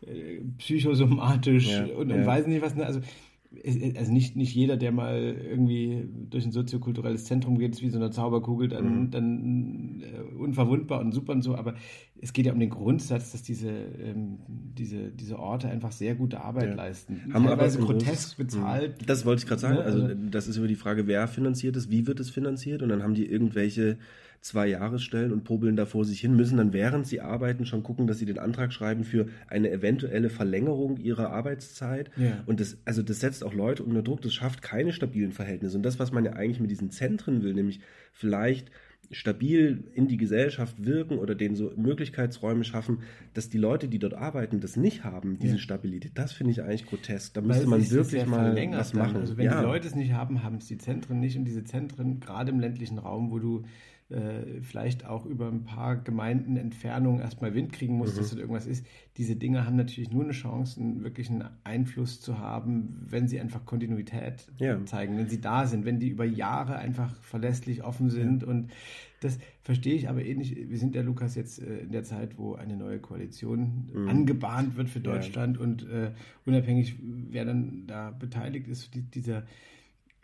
äh, 0.00 0.40
psychosomatisch 0.58 1.70
ja, 1.70 1.84
und, 1.84 2.10
und 2.10 2.26
weiß 2.26 2.46
nicht 2.46 2.62
was. 2.62 2.74
Ne? 2.74 2.86
Also 2.86 3.00
also 3.96 4.12
nicht, 4.12 4.36
nicht 4.36 4.54
jeder, 4.54 4.76
der 4.76 4.92
mal 4.92 5.36
irgendwie 5.48 6.08
durch 6.30 6.44
ein 6.44 6.52
soziokulturelles 6.52 7.24
Zentrum 7.24 7.58
geht, 7.58 7.72
ist 7.72 7.82
wie 7.82 7.90
so 7.90 7.98
eine 7.98 8.10
Zauberkugel, 8.10 8.68
dann, 8.68 9.02
mhm. 9.02 9.10
dann 9.10 10.02
äh, 10.02 10.34
unverwundbar 10.36 11.00
und 11.00 11.12
super 11.12 11.32
und 11.32 11.42
so, 11.42 11.54
aber 11.54 11.74
es 12.20 12.32
geht 12.32 12.46
ja 12.46 12.52
um 12.52 12.60
den 12.60 12.70
Grundsatz, 12.70 13.32
dass 13.32 13.42
diese, 13.42 13.68
ähm, 13.68 14.38
diese, 14.48 15.10
diese 15.10 15.38
Orte 15.38 15.68
einfach 15.68 15.92
sehr 15.92 16.14
gute 16.14 16.40
Arbeit 16.40 16.70
ja. 16.70 16.74
leisten. 16.74 17.20
Haben 17.32 17.46
Teilweise 17.46 17.78
aber 17.78 17.86
grotesk 17.88 18.36
bezahlt. 18.36 18.94
Das 19.06 19.26
wollte 19.26 19.42
ich 19.42 19.48
gerade 19.48 19.60
sagen. 19.60 19.74
Ne? 19.74 19.82
Also, 19.82 20.02
also 20.04 20.14
das 20.30 20.48
ist 20.48 20.56
über 20.56 20.68
die 20.68 20.76
Frage, 20.76 21.06
wer 21.06 21.28
finanziert 21.28 21.76
es, 21.76 21.90
wie 21.90 22.06
wird 22.06 22.20
es 22.20 22.30
finanziert 22.30 22.82
und 22.82 22.88
dann 22.88 23.02
haben 23.02 23.14
die 23.14 23.26
irgendwelche 23.26 23.98
zwei 24.44 24.66
Jahresstellen 24.66 25.32
und 25.32 25.44
probeln 25.44 25.74
da 25.74 25.86
vor 25.86 26.04
sich 26.04 26.20
hin, 26.20 26.36
müssen 26.36 26.58
dann 26.58 26.74
während 26.74 27.06
sie 27.06 27.22
arbeiten 27.22 27.64
schon 27.64 27.82
gucken, 27.82 28.06
dass 28.06 28.18
sie 28.18 28.26
den 28.26 28.38
Antrag 28.38 28.74
schreiben 28.74 29.02
für 29.04 29.26
eine 29.48 29.70
eventuelle 29.70 30.28
Verlängerung 30.28 30.98
ihrer 30.98 31.30
Arbeitszeit. 31.30 32.10
Ja. 32.18 32.42
Und 32.44 32.60
das, 32.60 32.76
also 32.84 33.02
das 33.02 33.20
setzt 33.20 33.42
auch 33.42 33.54
Leute 33.54 33.82
unter 33.82 34.02
Druck, 34.02 34.20
das 34.20 34.34
schafft 34.34 34.60
keine 34.60 34.92
stabilen 34.92 35.32
Verhältnisse. 35.32 35.78
Und 35.78 35.82
das, 35.82 35.98
was 35.98 36.12
man 36.12 36.26
ja 36.26 36.34
eigentlich 36.34 36.60
mit 36.60 36.70
diesen 36.70 36.90
Zentren 36.90 37.42
will, 37.42 37.54
nämlich 37.54 37.80
vielleicht 38.12 38.70
stabil 39.10 39.84
in 39.94 40.08
die 40.08 40.16
Gesellschaft 40.16 40.84
wirken 40.84 41.18
oder 41.18 41.34
denen 41.34 41.56
so 41.56 41.72
Möglichkeitsräume 41.76 42.64
schaffen, 42.64 43.00
dass 43.32 43.48
die 43.48 43.58
Leute, 43.58 43.88
die 43.88 43.98
dort 43.98 44.14
arbeiten, 44.14 44.60
das 44.60 44.76
nicht 44.76 45.04
haben, 45.04 45.38
diese 45.38 45.54
ja. 45.54 45.58
Stabilität. 45.58 46.12
Das 46.14 46.32
finde 46.32 46.52
ich 46.52 46.62
eigentlich 46.62 46.86
grotesk. 46.86 47.34
Da 47.34 47.40
müsste 47.40 47.66
man 47.66 47.90
wirklich 47.90 48.26
mal 48.26 48.54
was 48.72 48.94
machen. 48.94 49.16
Also 49.16 49.36
wenn 49.36 49.46
ja. 49.46 49.60
die 49.60 49.66
Leute 49.66 49.88
es 49.88 49.94
nicht 49.94 50.12
haben, 50.12 50.42
haben 50.42 50.56
es 50.56 50.66
die 50.66 50.78
Zentren 50.78 51.20
nicht. 51.20 51.36
Und 51.36 51.44
diese 51.44 51.64
Zentren, 51.64 52.20
gerade 52.20 52.50
im 52.50 52.60
ländlichen 52.60 52.98
Raum, 52.98 53.30
wo 53.30 53.38
du 53.38 53.64
äh, 54.10 54.60
vielleicht 54.60 55.06
auch 55.06 55.24
über 55.24 55.48
ein 55.48 55.64
paar 55.64 55.96
Gemeinden 55.96 56.58
Entfernung 56.58 57.20
erstmal 57.20 57.54
Wind 57.54 57.72
kriegen 57.72 57.96
muss, 57.96 58.12
mhm. 58.12 58.18
dass 58.18 58.30
dort 58.30 58.40
irgendwas 58.40 58.66
ist. 58.66 58.84
Diese 59.16 59.34
Dinge 59.34 59.64
haben 59.64 59.76
natürlich 59.76 60.10
nur 60.10 60.24
eine 60.24 60.32
Chance, 60.32 60.78
einen 60.78 61.02
wirklichen 61.02 61.42
Einfluss 61.64 62.20
zu 62.20 62.38
haben, 62.38 63.06
wenn 63.08 63.28
sie 63.28 63.40
einfach 63.40 63.64
Kontinuität 63.64 64.46
ja. 64.58 64.84
zeigen, 64.84 65.16
wenn 65.16 65.30
sie 65.30 65.40
da 65.40 65.66
sind, 65.66 65.86
wenn 65.86 66.00
die 66.00 66.08
über 66.08 66.26
Jahre 66.26 66.76
einfach 66.76 67.14
verlässlich 67.22 67.82
offen 67.82 68.10
sind. 68.10 68.42
Ja. 68.42 68.48
Und 68.48 68.72
das 69.20 69.38
verstehe 69.62 69.94
ich 69.94 70.10
aber 70.10 70.22
ähnlich. 70.22 70.54
Wir 70.68 70.78
sind 70.78 70.94
ja, 70.94 71.00
Lukas, 71.00 71.34
jetzt 71.34 71.62
äh, 71.62 71.78
in 71.78 71.90
der 71.90 72.04
Zeit, 72.04 72.36
wo 72.36 72.56
eine 72.56 72.76
neue 72.76 72.98
Koalition 72.98 73.90
mhm. 73.90 74.08
angebahnt 74.08 74.76
wird 74.76 74.90
für 74.90 75.00
Deutschland 75.00 75.56
ja. 75.56 75.62
und 75.62 75.88
äh, 75.88 76.10
unabhängig, 76.44 76.96
wer 77.00 77.46
dann 77.46 77.86
da 77.86 78.10
beteiligt 78.10 78.68
ist, 78.68 78.94
die, 78.94 79.00
dieser 79.00 79.44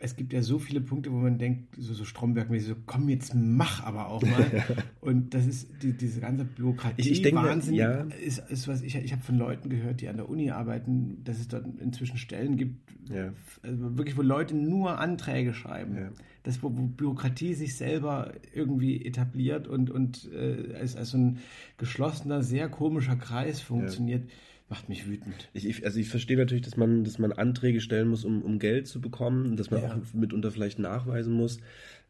es 0.03 0.15
gibt 0.15 0.33
ja 0.33 0.41
so 0.41 0.57
viele 0.57 0.81
Punkte, 0.81 1.11
wo 1.11 1.17
man 1.17 1.37
denkt, 1.37 1.75
so, 1.77 1.93
so 1.93 2.03
Stromberg-mäßig, 2.03 2.69
so, 2.69 2.75
komm, 2.87 3.07
jetzt 3.07 3.35
mach 3.35 3.83
aber 3.83 4.09
auch 4.09 4.23
mal. 4.23 4.65
und 4.99 5.33
das 5.33 5.45
ist 5.45 5.69
die, 5.83 5.93
diese 5.93 6.19
ganze 6.19 6.43
Bürokratie. 6.43 6.95
Ich, 7.01 7.11
ich 7.11 7.21
denke, 7.21 7.43
Wahnsinn 7.43 7.75
ja. 7.75 8.01
ist, 8.25 8.39
ist 8.49 8.67
was 8.67 8.81
ich, 8.81 8.95
ich 8.95 9.11
habe 9.11 9.21
von 9.21 9.37
Leuten 9.37 9.69
gehört, 9.69 10.01
die 10.01 10.07
an 10.07 10.17
der 10.17 10.27
Uni 10.27 10.49
arbeiten, 10.49 11.23
dass 11.23 11.39
es 11.39 11.47
dort 11.47 11.65
inzwischen 11.79 12.17
Stellen 12.17 12.57
gibt, 12.57 12.91
ja. 13.09 13.31
also 13.61 13.97
wirklich, 13.97 14.17
wo 14.17 14.23
Leute 14.23 14.55
nur 14.55 14.97
Anträge 14.97 15.53
schreiben. 15.53 15.95
Ja. 15.95 16.09
Das, 16.43 16.63
wo, 16.63 16.75
wo, 16.75 16.87
Bürokratie 16.87 17.53
sich 17.53 17.75
selber 17.75 18.33
irgendwie 18.53 19.05
etabliert 19.05 19.67
und, 19.67 19.91
und 19.91 20.31
äh, 20.33 20.73
als, 20.73 20.95
als 20.95 21.11
so 21.11 21.17
ein 21.19 21.37
geschlossener, 21.77 22.41
sehr 22.41 22.69
komischer 22.69 23.15
Kreis 23.15 23.61
funktioniert. 23.61 24.25
Ja 24.25 24.31
macht 24.71 24.87
mich 24.87 25.05
wütend. 25.05 25.49
Ich, 25.53 25.67
ich, 25.67 25.85
also 25.85 25.99
ich 25.99 26.07
verstehe 26.07 26.37
natürlich, 26.37 26.63
dass 26.63 26.77
man, 26.77 27.03
dass 27.03 27.19
man 27.19 27.33
Anträge 27.33 27.81
stellen 27.81 28.07
muss, 28.07 28.23
um, 28.23 28.41
um 28.41 28.57
Geld 28.57 28.87
zu 28.87 29.01
bekommen, 29.01 29.57
dass 29.57 29.69
man 29.69 29.83
ja. 29.83 29.89
auch 29.89 30.13
mitunter 30.13 30.49
vielleicht 30.49 30.79
nachweisen 30.79 31.33
muss. 31.33 31.59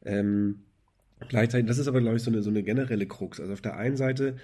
Ähm, 0.05 0.59
gleichzeitig, 1.27 1.67
das 1.67 1.79
ist 1.79 1.87
aber, 1.87 2.01
glaube 2.01 2.17
ich, 2.17 2.23
so 2.23 2.29
eine, 2.29 2.43
so 2.43 2.51
eine 2.51 2.61
generelle 2.61 3.07
Krux. 3.07 3.39
Also 3.39 3.51
auf 3.51 3.61
der 3.61 3.77
einen 3.77 3.97
Seite 3.97 4.35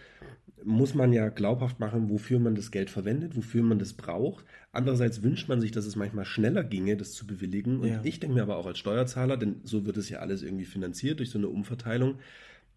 muss 0.64 0.96
man 0.96 1.14
ja 1.14 1.30
glaubhaft 1.30 1.80
machen, 1.80 2.10
wofür 2.10 2.40
man 2.40 2.56
das 2.56 2.72
Geld 2.72 2.90
verwendet, 2.90 3.38
wofür 3.38 3.62
man 3.62 3.78
das 3.78 3.94
braucht. 3.94 4.46
Andererseits 4.72 5.22
wünscht 5.22 5.48
man 5.48 5.62
sich, 5.62 5.70
dass 5.70 5.86
es 5.86 5.96
manchmal 5.96 6.26
schneller 6.26 6.64
ginge, 6.64 6.98
das 6.98 7.14
zu 7.14 7.28
bewilligen. 7.28 7.82
Und 7.82 7.88
ja. 7.88 8.02
ich 8.04 8.20
denke 8.20 8.34
mir 8.34 8.42
aber 8.42 8.58
auch 8.58 8.66
als 8.66 8.80
Steuerzahler, 8.80 9.38
denn 9.38 9.58
so 9.64 9.86
wird 9.86 9.98
es 9.98 10.10
ja 10.10 10.20
alles 10.20 10.42
irgendwie 10.42 10.66
finanziert 10.66 11.20
durch 11.20 11.30
so 11.30 11.38
eine 11.38 11.50
Umverteilung, 11.50 12.16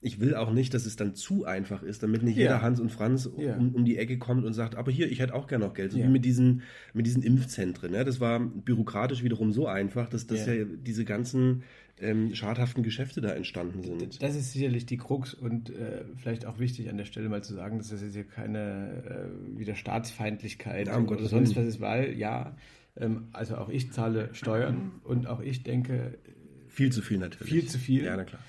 ich 0.02 0.18
will 0.18 0.34
auch 0.34 0.50
nicht, 0.50 0.72
dass 0.72 0.86
es 0.86 0.96
dann 0.96 1.14
zu 1.14 1.44
einfach 1.44 1.82
ist, 1.82 2.02
damit 2.02 2.22
nicht 2.22 2.36
ja. 2.36 2.44
jeder 2.44 2.62
Hans 2.62 2.80
und 2.80 2.90
Franz 2.90 3.28
ja. 3.36 3.56
um, 3.56 3.74
um, 3.74 3.84
die 3.84 3.98
Ecke 3.98 4.18
kommt 4.18 4.46
und 4.46 4.54
sagt, 4.54 4.74
aber 4.74 4.90
hier, 4.90 5.10
ich 5.10 5.20
hätte 5.20 5.34
auch 5.34 5.46
gerne 5.46 5.66
noch 5.66 5.74
Geld. 5.74 5.92
So 5.92 5.98
ja. 5.98 6.06
wie 6.06 6.10
mit 6.10 6.24
diesen, 6.24 6.62
mit 6.94 7.06
diesen 7.06 7.22
Impfzentren. 7.22 7.92
Ja, 7.92 8.02
das 8.02 8.18
war 8.18 8.40
bürokratisch 8.40 9.22
wiederum 9.22 9.52
so 9.52 9.66
einfach, 9.66 10.08
dass, 10.08 10.26
dass 10.26 10.46
ja, 10.46 10.64
diese 10.64 11.04
ganzen 11.04 11.64
ähm, 12.00 12.34
schadhaften 12.34 12.82
Geschäfte 12.82 13.20
da 13.20 13.30
entstanden 13.30 13.82
sind. 13.82 14.22
Das 14.22 14.36
ist 14.36 14.52
sicherlich 14.52 14.86
die 14.86 14.96
Krux 14.96 15.34
und 15.34 15.68
äh, 15.68 16.04
vielleicht 16.16 16.46
auch 16.46 16.58
wichtig 16.58 16.88
an 16.88 16.96
der 16.96 17.04
Stelle 17.04 17.28
mal 17.28 17.44
zu 17.44 17.52
sagen, 17.52 17.76
dass 17.76 17.90
das 17.90 18.00
jetzt 18.00 18.14
hier 18.14 18.24
keine 18.24 19.28
äh, 19.54 19.58
wieder 19.58 19.74
Staatsfeindlichkeit 19.74 20.86
ja, 20.86 20.96
um 20.96 21.08
oder 21.08 21.26
sonst 21.26 21.56
was 21.56 21.66
ist, 21.66 21.80
weil 21.82 22.16
ja, 22.16 22.56
ähm, 22.96 23.28
also 23.34 23.56
auch 23.56 23.68
ich 23.68 23.92
zahle 23.92 24.30
Steuern 24.32 24.92
und 25.04 25.26
auch 25.26 25.40
ich 25.40 25.62
denke. 25.62 26.16
Viel 26.68 26.90
zu 26.90 27.02
viel 27.02 27.18
natürlich. 27.18 27.52
Viel 27.52 27.66
zu 27.66 27.78
viel. 27.78 28.04
Ja, 28.04 28.16
na 28.16 28.24
klar 28.24 28.40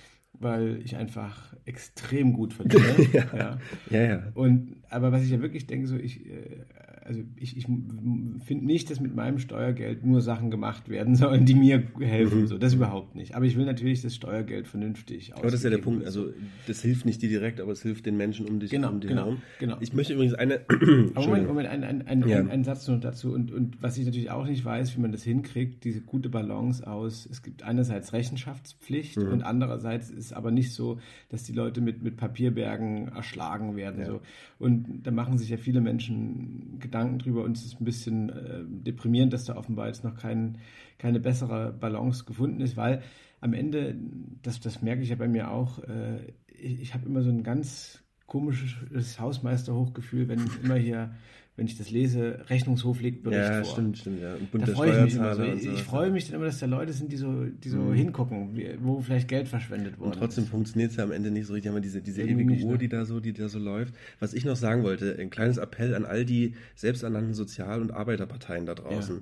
weil 0.42 0.82
ich 0.84 0.96
einfach 0.96 1.54
extrem 1.66 2.34
gut 2.34 2.54
verdiene. 2.54 2.96
ja. 3.14 3.26
ja. 3.36 3.58
ja, 3.90 4.02
ja. 4.02 4.24
Und, 4.34 4.78
aber 4.90 5.12
was 5.12 5.24
ich 5.24 5.30
ja 5.30 5.42
wirklich 5.42 5.68
denke, 5.68 5.88
so 5.88 5.96
ich, 5.96 6.26
äh, 6.26 6.66
also 7.04 7.22
ich, 7.36 7.58
ich 7.58 7.66
finde 7.66 8.66
nicht, 8.66 8.90
dass 8.90 9.00
mit 9.00 9.16
meinem 9.16 9.40
Steuergeld 9.40 10.06
nur 10.06 10.22
Sachen 10.22 10.52
gemacht 10.52 10.88
werden 10.88 11.16
sollen, 11.16 11.46
die 11.46 11.56
mir 11.56 11.84
helfen. 12.00 12.42
Mhm. 12.42 12.48
So, 12.48 12.58
das 12.58 12.74
überhaupt 12.74 13.16
nicht. 13.16 13.36
Aber 13.36 13.46
ich 13.46 13.58
will 13.58 13.66
natürlich 13.66 14.02
das 14.02 14.16
Steuergeld 14.16 14.68
vernünftig 14.68 15.34
Aber 15.36 15.46
das 15.46 15.56
ist 15.56 15.64
ja 15.64 15.72
der 15.72 15.80
Punkt. 15.80 16.06
Also 16.06 16.32
das 16.68 16.82
hilft 16.82 17.06
nicht 17.06 17.22
dir 17.22 17.30
direkt, 17.30 17.60
aber 17.60 17.72
es 17.72 17.82
hilft 17.82 18.06
den 18.06 18.18
Menschen 18.18 18.48
um 18.48 18.60
dich, 18.60 18.70
genau, 18.70 18.90
um 18.90 19.00
dich 19.00 19.10
genau, 19.10 19.26
herum. 19.26 19.42
Genau. 19.60 19.78
Ich 19.80 19.94
möchte 19.94 20.14
übrigens 20.14 20.36
eine. 20.36 20.62
aber 20.70 21.26
Moment, 21.28 21.48
Moment, 21.48 21.70
ein, 21.70 21.84
ein, 21.84 22.08
ein, 22.08 22.28
ja. 22.28 22.38
ein, 22.38 22.50
ein 22.50 22.64
Satz 22.64 22.88
noch 22.88 23.00
dazu. 23.00 23.34
Und, 23.34 23.52
und 23.52 23.82
was 23.82 23.98
ich 23.98 24.06
natürlich 24.06 24.30
auch 24.30 24.46
nicht 24.46 24.64
weiß, 24.64 24.96
wie 24.96 25.02
man 25.02 25.12
das 25.12 25.24
hinkriegt, 25.24 25.84
diese 25.84 26.02
gute 26.02 26.30
Balance 26.30 26.86
aus, 26.86 27.28
es 27.30 27.42
gibt 27.42 27.64
einerseits 27.64 28.14
Rechenschaftspflicht 28.14 29.18
mhm. 29.18 29.32
und 29.32 29.44
andererseits 29.44 30.10
ist 30.12 30.34
aber 30.34 30.52
nicht 30.52 30.72
so, 30.72 31.00
dass 31.30 31.44
die 31.44 31.54
Leute 31.54 31.82
mit, 31.82 32.04
mit 32.04 32.18
Papierbergen 32.18 33.08
erschlagen 33.08 33.76
werden. 33.76 34.02
Ja. 34.02 34.06
So. 34.06 34.22
Und 34.60 35.02
da 35.04 35.12
machen 35.12 35.40
sich 35.40 35.50
ja 35.50 35.58
viele 35.58 35.82
Menschen 35.82 36.78
Gedanken 36.80 36.91
drüber 36.92 37.44
und 37.44 37.58
es 37.58 37.66
ist 37.66 37.82
ein 37.82 37.86
bisschen 37.86 38.30
äh, 38.30 38.64
deprimierend, 38.66 39.34
dass 39.34 39.46
da 39.46 39.56
offenbar 39.56 39.88
jetzt 39.88 40.04
noch 40.04 40.16
kein, 40.16 40.58
keine 40.98 41.20
bessere 41.20 41.74
Balance 41.74 42.26
gefunden 42.26 42.62
ist, 42.62 42.78
weil 42.78 43.02
am 43.40 43.54
Ende, 43.54 43.96
das, 44.44 44.60
das 44.60 44.82
merke 44.82 45.02
ich 45.02 45.10
ja 45.10 45.16
bei 45.16 45.28
mir 45.28 45.52
auch, 45.52 45.80
äh, 45.80 46.34
ich, 46.48 46.82
ich 46.82 46.94
habe 46.94 47.06
immer 47.08 47.24
so 47.24 47.30
ein 47.30 47.44
ganz 47.44 48.04
komisches 48.28 49.20
Hausmeisterhochgefühl, 49.20 50.30
wenn 50.30 50.50
immer 50.64 50.76
hier 50.76 51.14
wenn 51.62 51.68
ich 51.68 51.78
das 51.78 51.92
lese, 51.92 52.40
Rechnungshof 52.50 53.02
legt 53.02 53.22
Bericht 53.22 53.40
ja, 53.40 53.64
vor. 53.64 53.74
stimmt, 53.74 54.00
stimmt, 54.00 54.20
ja. 54.20 54.34
Und 54.52 54.68
da 54.68 54.74
freue 54.74 54.98
ich 54.98 55.04
mich 55.04 55.16
immer 55.16 55.36
so. 55.36 55.44
Ich, 55.44 55.68
ich 55.68 55.84
freue 55.84 56.10
mich 56.10 56.26
dann 56.26 56.38
immer, 56.38 56.46
dass 56.46 56.58
da 56.58 56.66
Leute 56.66 56.92
sind, 56.92 57.12
die 57.12 57.18
so, 57.18 57.46
die 57.46 57.70
so 57.70 57.78
mhm. 57.78 57.94
hingucken, 57.94 58.60
wo 58.82 59.00
vielleicht 59.00 59.28
Geld 59.28 59.48
verschwendet 59.48 60.00
wurde. 60.00 60.10
Und 60.10 60.18
trotzdem 60.18 60.48
funktioniert 60.48 60.90
es 60.90 60.98
ja 60.98 61.04
am 61.04 61.12
Ende 61.12 61.30
nicht 61.30 61.46
so 61.46 61.54
richtig, 61.54 61.70
aber 61.70 61.80
diese, 61.80 62.02
diese 62.02 62.24
ewige 62.24 62.66
Uhr, 62.66 62.72
ne? 62.72 62.78
die 62.80 62.90
da 62.90 63.06
so, 63.06 63.20
die 63.20 63.32
da 63.32 63.48
so 63.48 63.60
läuft. 63.60 63.94
Was 64.20 64.34
ich 64.34 64.44
noch 64.44 64.56
sagen 64.56 64.82
wollte, 64.82 65.16
ein 65.20 65.30
kleines 65.30 65.58
Appell 65.58 65.94
an 65.94 66.04
all 66.04 66.26
die 66.26 66.56
selbsternannten 66.74 67.36
Sozial- 67.36 67.80
und 67.80 67.92
Arbeiterparteien 67.92 68.66
da 68.66 68.74
draußen. 68.74 69.18
Ja. 69.18 69.22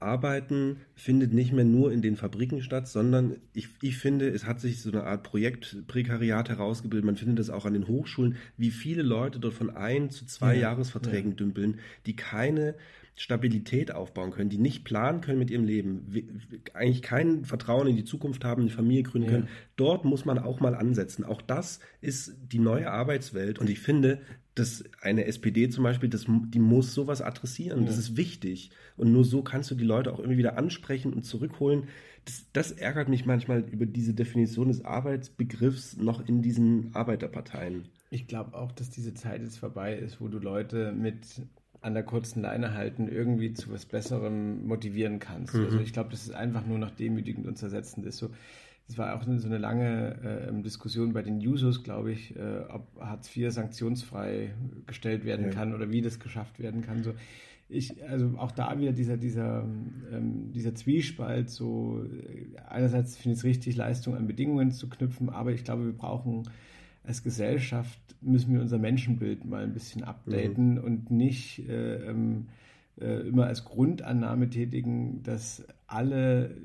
Arbeiten 0.00 0.78
findet 0.94 1.32
nicht 1.32 1.52
mehr 1.52 1.64
nur 1.64 1.92
in 1.92 2.00
den 2.00 2.16
Fabriken 2.16 2.62
statt, 2.62 2.88
sondern 2.88 3.36
ich, 3.52 3.68
ich 3.82 3.98
finde, 3.98 4.28
es 4.28 4.46
hat 4.46 4.60
sich 4.60 4.80
so 4.80 4.90
eine 4.90 5.04
Art 5.04 5.22
Projektprekariat 5.22 6.48
herausgebildet. 6.48 7.04
Man 7.04 7.16
findet 7.16 7.38
es 7.38 7.50
auch 7.50 7.66
an 7.66 7.74
den 7.74 7.86
Hochschulen, 7.86 8.36
wie 8.56 8.70
viele 8.70 9.02
Leute 9.02 9.38
dort 9.38 9.54
von 9.54 9.68
ein 9.70 10.10
zu 10.10 10.24
zwei 10.24 10.54
ja, 10.54 10.62
Jahresverträgen 10.62 11.32
ja. 11.32 11.36
dümpeln, 11.36 11.80
die 12.06 12.16
keine 12.16 12.74
Stabilität 13.16 13.92
aufbauen 13.92 14.30
können, 14.30 14.48
die 14.48 14.58
nicht 14.58 14.84
planen 14.84 15.20
können 15.20 15.38
mit 15.38 15.50
ihrem 15.50 15.64
Leben, 15.64 16.06
eigentlich 16.72 17.02
kein 17.02 17.44
Vertrauen 17.44 17.86
in 17.86 17.96
die 17.96 18.04
Zukunft 18.04 18.44
haben, 18.44 18.62
eine 18.62 18.70
Familie 18.70 19.02
gründen 19.02 19.28
ja. 19.28 19.34
können. 19.34 19.48
Dort 19.76 20.04
muss 20.04 20.24
man 20.24 20.38
auch 20.38 20.60
mal 20.60 20.74
ansetzen. 20.74 21.24
Auch 21.24 21.42
das 21.42 21.80
ist 22.00 22.34
die 22.50 22.58
neue 22.58 22.90
Arbeitswelt. 22.90 23.58
Und 23.58 23.68
ich 23.68 23.80
finde, 23.80 24.20
dass 24.54 24.84
eine 25.00 25.26
SPD 25.26 25.68
zum 25.68 25.84
Beispiel, 25.84 26.08
das, 26.08 26.26
die 26.26 26.58
muss 26.58 26.94
sowas 26.94 27.22
adressieren. 27.22 27.80
Ja. 27.80 27.86
Das 27.86 27.98
ist 27.98 28.16
wichtig. 28.16 28.70
Und 28.96 29.12
nur 29.12 29.24
so 29.24 29.42
kannst 29.42 29.70
du 29.70 29.74
die 29.74 29.84
Leute 29.84 30.12
auch 30.12 30.18
irgendwie 30.18 30.38
wieder 30.38 30.56
ansprechen 30.56 31.12
und 31.12 31.24
zurückholen. 31.24 31.88
Das, 32.24 32.46
das 32.52 32.72
ärgert 32.72 33.08
mich 33.08 33.26
manchmal 33.26 33.60
über 33.60 33.86
diese 33.86 34.14
Definition 34.14 34.68
des 34.68 34.84
Arbeitsbegriffs 34.84 35.96
noch 35.96 36.26
in 36.26 36.42
diesen 36.42 36.94
Arbeiterparteien. 36.94 37.88
Ich 38.10 38.26
glaube 38.26 38.54
auch, 38.54 38.72
dass 38.72 38.90
diese 38.90 39.14
Zeit 39.14 39.42
jetzt 39.42 39.58
vorbei 39.58 39.96
ist, 39.96 40.20
wo 40.20 40.28
du 40.28 40.38
Leute 40.38 40.92
mit 40.92 41.26
an 41.82 41.94
der 41.94 42.02
kurzen 42.02 42.42
Leine 42.42 42.74
halten 42.74 43.08
irgendwie 43.08 43.54
zu 43.54 43.70
was 43.72 43.86
Besserem 43.86 44.66
motivieren 44.66 45.18
kannst. 45.18 45.54
Mhm. 45.54 45.64
Also 45.64 45.78
ich 45.80 45.92
glaube, 45.92 46.10
das 46.10 46.22
ist 46.22 46.34
einfach 46.34 46.66
nur 46.66 46.78
noch 46.78 46.90
demütigend 46.90 47.46
und 47.46 47.56
zersetzend 47.56 48.06
ist. 48.06 48.18
So, 48.18 48.30
das 48.86 48.98
war 48.98 49.14
auch 49.14 49.22
so 49.22 49.46
eine 49.46 49.58
lange 49.58 50.48
äh, 50.50 50.62
Diskussion 50.62 51.12
bei 51.12 51.22
den 51.22 51.38
Users, 51.38 51.82
glaube 51.82 52.12
ich, 52.12 52.36
äh, 52.36 52.64
ob 52.68 52.86
Hartz 53.00 53.34
IV 53.34 53.52
sanktionsfrei 53.52 54.52
gestellt 54.86 55.24
werden 55.24 55.46
ja. 55.46 55.52
kann 55.52 55.74
oder 55.74 55.90
wie 55.90 56.02
das 56.02 56.18
geschafft 56.18 56.58
werden 56.58 56.82
kann. 56.82 57.02
So, 57.02 57.14
ich, 57.68 58.04
also 58.08 58.34
auch 58.36 58.50
da 58.50 58.78
wieder 58.78 58.92
dieser, 58.92 59.16
dieser, 59.16 59.64
ähm, 60.12 60.50
dieser 60.52 60.74
Zwiespalt, 60.74 61.50
so 61.50 62.04
äh, 62.04 62.58
einerseits 62.68 63.16
finde 63.16 63.34
ich 63.34 63.38
es 63.38 63.44
richtig, 63.44 63.76
Leistung 63.76 64.16
an 64.16 64.26
Bedingungen 64.26 64.72
zu 64.72 64.88
knüpfen, 64.88 65.30
aber 65.30 65.52
ich 65.52 65.62
glaube, 65.62 65.86
wir 65.86 65.96
brauchen 65.96 66.48
als 67.10 67.24
Gesellschaft 67.24 67.98
müssen 68.20 68.54
wir 68.54 68.60
unser 68.60 68.78
Menschenbild 68.78 69.44
mal 69.44 69.64
ein 69.64 69.72
bisschen 69.72 70.04
updaten 70.04 70.74
mhm. 70.74 70.84
und 70.84 71.10
nicht 71.10 71.68
äh, 71.68 71.96
ähm, 72.08 72.46
äh, 73.00 73.26
immer 73.26 73.46
als 73.46 73.64
Grundannahme 73.64 74.48
tätigen, 74.48 75.24
dass 75.24 75.64
alle 75.88 76.56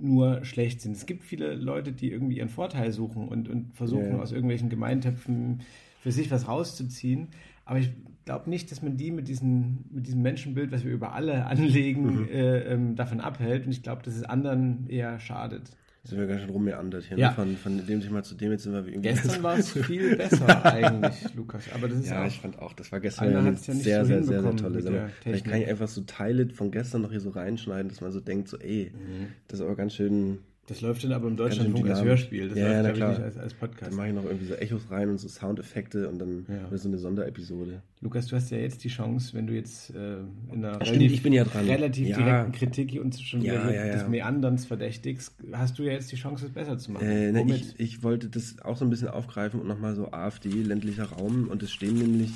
nur 0.00 0.42
schlecht 0.44 0.80
sind. 0.80 0.96
Es 0.96 1.04
gibt 1.04 1.22
viele 1.22 1.54
Leute, 1.54 1.92
die 1.92 2.10
irgendwie 2.10 2.38
ihren 2.38 2.48
Vorteil 2.48 2.92
suchen 2.92 3.28
und, 3.28 3.48
und 3.50 3.74
versuchen 3.74 4.12
yeah. 4.12 4.22
aus 4.22 4.32
irgendwelchen 4.32 4.70
Gemeintöpfen 4.70 5.60
für 6.00 6.10
sich 6.10 6.30
was 6.30 6.48
rauszuziehen. 6.48 7.28
Aber 7.66 7.78
ich 7.78 7.90
glaube 8.24 8.48
nicht, 8.48 8.70
dass 8.70 8.80
man 8.80 8.96
die 8.96 9.10
mit, 9.10 9.28
diesen, 9.28 9.84
mit 9.90 10.06
diesem 10.06 10.22
Menschenbild, 10.22 10.72
was 10.72 10.84
wir 10.84 10.92
über 10.92 11.12
alle 11.12 11.44
anlegen, 11.46 12.22
mhm. 12.22 12.28
äh, 12.28 12.58
ähm, 12.60 12.96
davon 12.96 13.20
abhält. 13.20 13.66
Und 13.66 13.72
ich 13.72 13.82
glaube, 13.82 14.02
dass 14.02 14.16
es 14.16 14.24
anderen 14.24 14.86
eher 14.88 15.20
schadet 15.20 15.70
sind 16.04 16.18
wir 16.18 16.26
ganz 16.26 16.42
schön 16.42 16.50
rumgeandert 16.50 17.04
hier. 17.04 17.16
Ne? 17.16 17.22
Ja. 17.22 17.30
Ne? 17.30 17.34
Von, 17.34 17.56
von 17.56 17.86
dem 17.86 18.00
Thema 18.00 18.22
zu 18.22 18.34
dem 18.34 18.52
jetzt 18.52 18.64
sind 18.64 18.72
wir 18.72 18.86
irgendwie. 18.86 19.08
Gestern 19.08 19.42
war 19.42 19.58
es 19.58 19.70
viel 19.86 20.16
besser 20.16 20.64
eigentlich, 20.64 21.34
Lukas. 21.34 21.64
Aber 21.74 21.88
das 21.88 21.98
ist 22.00 22.10
ja, 22.10 22.26
ich 22.26 22.40
fand 22.40 22.58
auch, 22.58 22.74
das 22.74 22.92
war 22.92 23.00
gestern 23.00 23.34
eine 23.34 23.56
sehr, 23.56 23.74
sehr, 23.74 24.04
sehr, 24.04 24.22
sehr, 24.22 24.42
sehr 24.42 24.56
tolle 24.56 24.82
Sendung. 24.82 25.08
Vielleicht 25.22 25.46
kann 25.46 25.60
ich 25.60 25.68
einfach 25.68 25.88
so 25.88 26.02
Teile 26.02 26.48
von 26.50 26.70
gestern 26.70 27.02
noch 27.02 27.10
hier 27.10 27.20
so 27.20 27.30
reinschneiden, 27.30 27.88
dass 27.88 28.02
man 28.02 28.12
so 28.12 28.20
denkt, 28.20 28.48
so, 28.48 28.58
ey, 28.58 28.92
mhm. 28.94 29.28
das 29.48 29.60
ist 29.60 29.64
aber 29.64 29.76
ganz 29.76 29.94
schön 29.94 30.40
das 30.66 30.80
läuft 30.80 31.04
dann 31.04 31.12
aber 31.12 31.28
im 31.28 31.36
Deutschlandfunk 31.36 31.88
als 31.90 32.02
Hörspiel. 32.02 32.48
Das 32.48 32.58
ja, 32.58 32.80
läuft, 32.80 32.96
ja, 32.96 33.08
nicht 33.10 33.20
als, 33.20 33.36
als 33.36 33.54
Podcast. 33.54 33.90
Dann 33.90 33.96
mache 33.96 34.08
ich 34.08 34.14
noch 34.14 34.24
irgendwie 34.24 34.46
so 34.46 34.54
Echos 34.54 34.90
rein 34.90 35.10
und 35.10 35.18
so 35.18 35.28
Soundeffekte 35.28 36.08
und 36.08 36.18
dann 36.18 36.46
ja. 36.48 36.76
so 36.76 36.88
eine 36.88 36.96
Sonderepisode. 36.96 37.82
Lukas, 38.00 38.26
du 38.26 38.36
hast 38.36 38.50
ja 38.50 38.58
jetzt 38.58 38.82
die 38.82 38.88
Chance, 38.88 39.34
wenn 39.34 39.46
du 39.46 39.54
jetzt 39.54 39.90
äh, 39.90 40.16
in 40.52 40.64
einer 40.64 40.78
Ach, 40.80 40.86
relativ, 40.86 41.20
stimmt, 41.20 41.34
ja 41.34 41.42
relativ 41.42 42.08
ja. 42.08 42.16
direkten 42.16 42.52
Kritik 42.52 43.00
und 43.00 43.18
schon 43.20 43.42
wieder 43.42 43.66
des 43.66 44.08
Meanderns 44.08 44.64
verdächtigst, 44.64 45.34
hast 45.52 45.78
du 45.78 45.82
ja 45.82 45.92
jetzt 45.92 46.10
die 46.12 46.16
Chance, 46.16 46.46
es 46.46 46.52
besser 46.52 46.78
zu 46.78 46.92
machen. 46.92 47.06
Äh, 47.06 47.32
ne, 47.32 47.44
ich, 47.54 47.78
ich 47.78 48.02
wollte 48.02 48.28
das 48.28 48.56
auch 48.62 48.76
so 48.76 48.84
ein 48.84 48.90
bisschen 48.90 49.08
aufgreifen 49.08 49.60
und 49.60 49.68
nochmal 49.68 49.94
so 49.94 50.12
AfD, 50.12 50.50
ländlicher 50.50 51.04
Raum 51.04 51.48
und 51.48 51.62
es 51.62 51.72
stehen 51.72 51.98
nämlich 51.98 52.32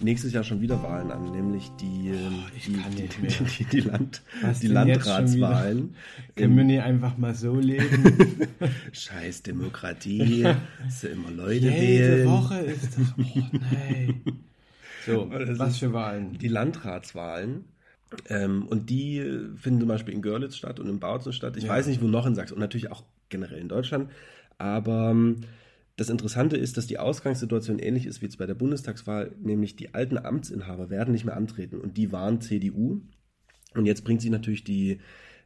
nächstes 0.00 0.32
Jahr 0.32 0.44
schon 0.44 0.60
wieder 0.60 0.82
Wahlen 0.82 1.10
an, 1.10 1.30
nämlich 1.32 1.70
die, 1.80 2.12
oh, 2.12 2.30
die, 2.54 3.08
die, 3.08 3.28
die, 3.44 3.64
die, 3.64 3.80
Land, 3.80 4.22
die 4.62 4.66
Landratswahlen. 4.66 5.94
Können 6.36 6.56
wir 6.56 6.64
nicht 6.64 6.82
einfach 6.82 7.16
mal 7.18 7.34
so 7.34 7.56
leben? 7.56 8.48
Scheiß 8.92 9.42
Demokratie, 9.42 10.42
dass 10.84 11.04
immer 11.04 11.30
Leute 11.30 11.66
Jede 11.66 11.76
wählen. 11.76 12.28
Woche 12.28 12.58
ist 12.60 12.98
das. 12.98 13.14
Oh, 13.18 13.42
nein. 13.52 14.22
So, 15.06 15.30
was 15.30 15.78
für 15.78 15.92
Wahlen? 15.92 16.38
Die 16.38 16.48
Landratswahlen. 16.48 17.64
Ähm, 18.28 18.66
und 18.66 18.88
die 18.88 19.22
finden 19.56 19.80
zum 19.80 19.88
Beispiel 19.88 20.14
in 20.14 20.22
Görlitz 20.22 20.56
statt 20.56 20.80
und 20.80 20.88
in 20.88 20.98
Bautzen 20.98 21.32
statt. 21.32 21.56
Ich 21.56 21.64
ja. 21.64 21.70
weiß 21.70 21.86
nicht, 21.86 22.02
wo 22.02 22.06
noch 22.06 22.26
in 22.26 22.34
Sachsen 22.34 22.54
und 22.54 22.60
natürlich 22.60 22.90
auch 22.90 23.04
generell 23.28 23.58
in 23.58 23.68
Deutschland. 23.68 24.10
Aber 24.56 25.10
ähm, 25.10 25.42
das 25.98 26.10
Interessante 26.10 26.56
ist, 26.56 26.76
dass 26.76 26.86
die 26.86 27.00
Ausgangssituation 27.00 27.80
ähnlich 27.80 28.06
ist 28.06 28.20
wie 28.20 28.26
jetzt 28.26 28.38
bei 28.38 28.46
der 28.46 28.54
Bundestagswahl, 28.54 29.34
nämlich 29.40 29.74
die 29.74 29.94
alten 29.94 30.16
Amtsinhaber 30.16 30.90
werden 30.90 31.10
nicht 31.10 31.24
mehr 31.24 31.36
antreten 31.36 31.80
und 31.80 31.96
die 31.96 32.12
waren 32.12 32.40
CDU. 32.40 33.00
Und 33.74 33.84
jetzt 33.84 34.04
bringt 34.04 34.22
sie 34.22 34.30
natürlich 34.30 34.62
die, 34.62 35.00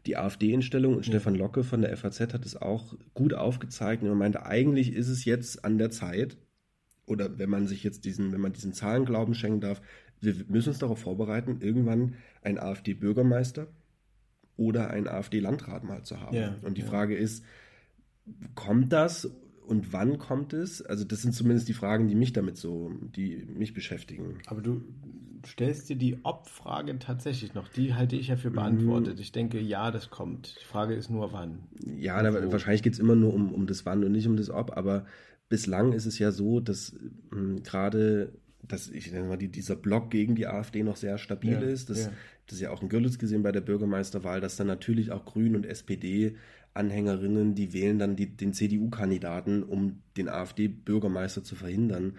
die 0.05 0.19
AfD 0.19 0.53
in 0.53 0.61
Stellung 0.61 0.97
und 0.97 1.07
ja. 1.07 1.13
Stefan 1.13 1.37
Locke 1.37 1.65
von 1.65 1.81
der 1.81 1.97
FAZ 1.97 2.21
hat 2.21 2.45
es 2.45 2.61
auch 2.61 2.95
gut 3.15 3.33
aufgezeigt. 3.33 4.03
Und 4.03 4.11
er 4.11 4.15
meinte, 4.15 4.45
eigentlich 4.45 4.93
ist 4.93 5.09
es 5.09 5.25
jetzt 5.25 5.65
an 5.65 5.79
der 5.79 5.91
Zeit, 5.91 6.37
oder 7.07 7.39
wenn 7.39 7.49
man 7.49 7.67
sich 7.67 7.83
jetzt 7.83 8.05
diesen, 8.05 8.31
wenn 8.33 8.41
man 8.43 8.53
diesen 8.53 8.75
Zahlen 8.75 9.07
Glauben 9.07 9.35
schenken 9.35 9.63
darf, 9.63 9.81
wir 10.21 10.35
müssen 10.49 10.69
uns 10.69 10.79
darauf 10.79 10.99
vorbereiten, 10.99 11.63
irgendwann 11.63 12.17
einen 12.43 12.59
AfD-Bürgermeister 12.59 13.69
oder 14.59 14.91
einen 14.91 15.09
AfD-Landrat 15.09 15.83
mal 15.83 16.03
zu 16.03 16.21
haben. 16.21 16.37
Ja, 16.37 16.57
und 16.61 16.77
die 16.77 16.83
ja. 16.83 16.89
Frage 16.89 17.17
ist, 17.17 17.43
kommt 18.55 18.93
das 18.93 19.31
und 19.67 19.93
wann 19.93 20.19
kommt 20.19 20.53
es? 20.53 20.83
Also 20.83 21.05
das 21.05 21.23
sind 21.23 21.33
zumindest 21.35 21.69
die 21.69 21.73
Fragen, 21.73 22.09
die 22.09 22.15
mich 22.15 22.33
damit 22.33 22.57
so, 22.57 22.93
die 23.17 23.47
mich 23.55 23.75
beschäftigen. 23.75 24.39
Aber 24.47 24.61
du 24.61 24.83
stellst 25.47 25.89
dir 25.89 25.97
die 25.97 26.19
Ob-Frage 26.25 26.99
tatsächlich 26.99 27.55
noch. 27.55 27.69
Die 27.69 27.95
halte 27.95 28.17
ich 28.17 28.29
ja 28.29 28.37
für 28.37 28.51
beantwortet. 28.51 29.21
Ich 29.21 29.33
denke, 29.33 29.61
ja, 29.61 29.91
das 29.91 30.11
kommt. 30.11 30.57
Die 30.61 30.65
Frage 30.65 30.95
ist 30.95 31.11
nur, 31.11 31.33
wann. 31.33 31.61
Ja, 31.85 32.17
aber 32.17 32.53
wahrscheinlich 32.53 32.83
geht 32.83 32.95
es 32.95 32.99
immer 32.99 33.17
nur 33.17 33.33
um, 33.33 33.53
um 33.53 33.67
das 33.67 33.87
Wann 33.87 34.05
und 34.05 34.13
nicht 34.13 34.27
um 34.27 34.37
das 34.37 34.51
Ob. 34.51 34.77
Aber 34.77 35.07
bislang 35.49 35.93
ist 35.93 36.07
es 36.07 36.19
ja 36.19 36.33
so, 36.33 36.61
dass 36.61 36.95
hm, 37.31 37.63
gerade 37.63 38.33
dass 38.67 38.89
ich 38.89 39.11
nenne 39.11 39.29
mal, 39.29 39.37
die, 39.37 39.49
dieser 39.49 39.77
Block 39.77 40.11
gegen 40.11 40.35
die 40.35 40.47
AfD 40.47 40.83
noch 40.83 40.97
sehr 40.97 41.19
stabil 41.19 41.53
ja, 41.53 41.61
ist. 41.61 41.91
Das, 41.91 42.07
ja. 42.07 42.13
das 42.47 42.55
ist 42.55 42.61
ja 42.61 42.71
auch 42.71 42.83
in 42.83 42.89
Görlitz 42.89 43.19
gesehen 43.19 43.43
bei 43.43 43.53
der 43.53 43.61
Bürgermeisterwahl, 43.61 44.41
dass 44.41 44.57
dann 44.57 44.69
natürlich 44.69 45.11
auch 45.11 45.25
Grün 45.25 45.57
und 45.57 45.67
SPD 45.67 46.37
Anhängerinnen, 46.75 47.55
die 47.55 47.73
wählen 47.73 47.99
dann 47.99 48.17
die, 48.17 48.35
den 48.35 48.53
CDU-Kandidaten, 48.53 49.63
um 49.63 50.03
den 50.17 50.29
AfD-Bürgermeister 50.29 51.45
zu 51.45 51.55
verhindern. 51.55 52.17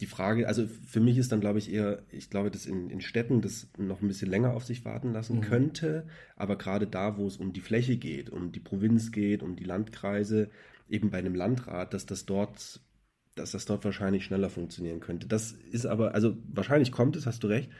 Die 0.00 0.06
Frage, 0.06 0.46
also 0.46 0.66
für 0.66 1.00
mich 1.00 1.16
ist 1.16 1.32
dann, 1.32 1.40
glaube 1.40 1.58
ich, 1.58 1.72
eher, 1.72 2.02
ich 2.10 2.28
glaube, 2.28 2.50
dass 2.50 2.66
in, 2.66 2.90
in 2.90 3.00
Städten 3.00 3.40
das 3.40 3.68
noch 3.78 4.02
ein 4.02 4.08
bisschen 4.08 4.30
länger 4.30 4.52
auf 4.52 4.64
sich 4.64 4.84
warten 4.84 5.12
lassen 5.12 5.38
mhm. 5.38 5.40
könnte, 5.42 6.06
aber 6.36 6.56
gerade 6.56 6.86
da, 6.86 7.16
wo 7.16 7.26
es 7.26 7.38
um 7.38 7.52
die 7.52 7.60
Fläche 7.60 7.96
geht, 7.96 8.28
um 8.28 8.52
die 8.52 8.60
Provinz 8.60 9.10
geht, 9.10 9.42
um 9.42 9.56
die 9.56 9.64
Landkreise, 9.64 10.50
eben 10.88 11.10
bei 11.10 11.18
einem 11.18 11.34
Landrat, 11.34 11.94
dass 11.94 12.04
das 12.04 12.26
dort, 12.26 12.80
dass 13.34 13.52
das 13.52 13.64
dort 13.64 13.84
wahrscheinlich 13.84 14.24
schneller 14.24 14.50
funktionieren 14.50 15.00
könnte. 15.00 15.26
Das 15.26 15.52
ist 15.52 15.86
aber, 15.86 16.14
also 16.14 16.36
wahrscheinlich 16.48 16.92
kommt 16.92 17.16
es, 17.16 17.26
hast 17.26 17.42
du 17.42 17.48
recht, 17.48 17.70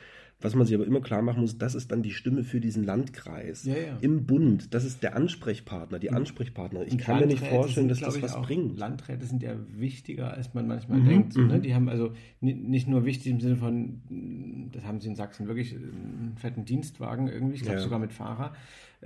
Was 0.42 0.54
man 0.54 0.66
sich 0.66 0.74
aber 0.76 0.84
immer 0.86 1.00
klar 1.00 1.22
machen 1.22 1.40
muss, 1.40 1.56
das 1.56 1.74
ist 1.74 1.90
dann 1.90 2.02
die 2.02 2.10
Stimme 2.10 2.44
für 2.44 2.60
diesen 2.60 2.84
Landkreis. 2.84 3.64
Ja, 3.64 3.74
ja. 3.74 3.96
Im 4.02 4.26
Bund, 4.26 4.74
das 4.74 4.84
ist 4.84 5.02
der 5.02 5.16
Ansprechpartner, 5.16 5.98
die 5.98 6.10
Ansprechpartnerin. 6.10 6.88
Ich 6.88 6.98
kann 6.98 7.20
mir 7.20 7.26
nicht 7.26 7.40
Landräte 7.40 7.56
vorstellen, 7.62 7.88
dass 7.88 7.98
sind, 7.98 8.06
das 8.06 8.14
glaub 8.14 8.24
ich, 8.24 8.30
was 8.30 8.34
auch- 8.36 8.46
bringt. 8.46 8.78
Landräte 8.78 9.24
sind 9.24 9.42
ja 9.42 9.54
wichtiger, 9.74 10.34
als 10.34 10.52
man 10.52 10.68
manchmal 10.68 10.98
Mhm, 11.00 11.06
denkt. 11.06 11.32
So, 11.32 11.40
ne? 11.40 11.56
mhm. 11.56 11.62
Die 11.62 11.74
haben 11.74 11.88
also 11.88 12.12
ni- 12.42 12.52
nicht 12.54 12.86
nur 12.86 13.06
wichtig 13.06 13.32
im 13.32 13.40
Sinne 13.40 13.56
von, 13.56 14.68
das 14.72 14.84
haben 14.84 15.00
sie 15.00 15.08
in 15.08 15.16
Sachsen 15.16 15.46
wirklich, 15.48 15.74
einen 15.74 16.34
fetten 16.36 16.66
Dienstwagen 16.66 17.28
irgendwie, 17.28 17.54
ich 17.54 17.62
glaube 17.62 17.78
Ja. 17.78 17.82
sogar 17.82 17.98
mit 17.98 18.12
Fahrer, 18.12 18.52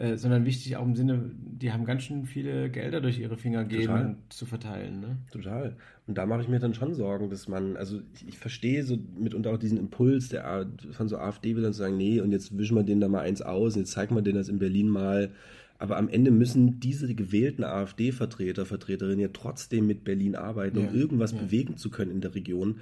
äh, 0.00 0.16
sondern 0.16 0.46
wichtig 0.46 0.78
auch 0.78 0.86
im 0.86 0.96
Sinne, 0.96 1.30
die 1.34 1.72
haben 1.72 1.84
ganz 1.84 2.04
schön 2.04 2.24
viele 2.24 2.70
Gelder 2.70 3.02
durch 3.02 3.18
ihre 3.18 3.36
Finger 3.36 3.66
geben 3.66 4.16
zu 4.30 4.46
verteilen. 4.46 5.00
Ne? 5.00 5.18
Total. 5.30 5.76
Und 6.06 6.16
da 6.16 6.24
mache 6.24 6.40
ich 6.40 6.48
mir 6.48 6.58
dann 6.58 6.72
schon 6.72 6.94
Sorgen, 6.94 7.28
dass 7.28 7.48
man, 7.48 7.76
also 7.76 8.00
ich, 8.14 8.28
ich 8.28 8.38
verstehe 8.38 8.82
so 8.82 8.98
mitunter 9.18 9.52
auch 9.52 9.58
diesen 9.58 9.76
Impuls 9.76 10.30
der, 10.30 10.66
von 10.92 11.06
so 11.06 11.18
AfD-Wählern 11.18 11.74
zu 11.74 11.80
sagen, 11.80 11.98
nee, 11.98 12.18
und 12.22 12.32
jetzt 12.32 12.56
wischen 12.56 12.78
wir 12.78 12.82
denen 12.82 13.02
da 13.02 13.08
mal 13.08 13.20
eins 13.20 13.42
aus, 13.42 13.74
und 13.74 13.82
jetzt 13.82 13.92
zeigen 13.92 14.14
wir 14.14 14.22
denen 14.22 14.38
das 14.38 14.48
in 14.48 14.58
Berlin 14.58 14.88
mal. 14.88 15.32
Aber 15.76 15.98
am 15.98 16.08
Ende 16.08 16.30
müssen 16.30 16.80
diese 16.80 17.14
gewählten 17.14 17.62
AfD-Vertreter, 17.62 18.64
Vertreterinnen 18.64 19.20
ja 19.20 19.28
trotzdem 19.30 19.86
mit 19.86 20.04
Berlin 20.04 20.34
arbeiten, 20.34 20.78
um 20.78 20.86
Ja, 20.86 20.92
irgendwas 20.92 21.32
ja. 21.32 21.42
bewegen 21.42 21.76
zu 21.76 21.90
können 21.90 22.10
in 22.10 22.22
der 22.22 22.34
Region. 22.34 22.80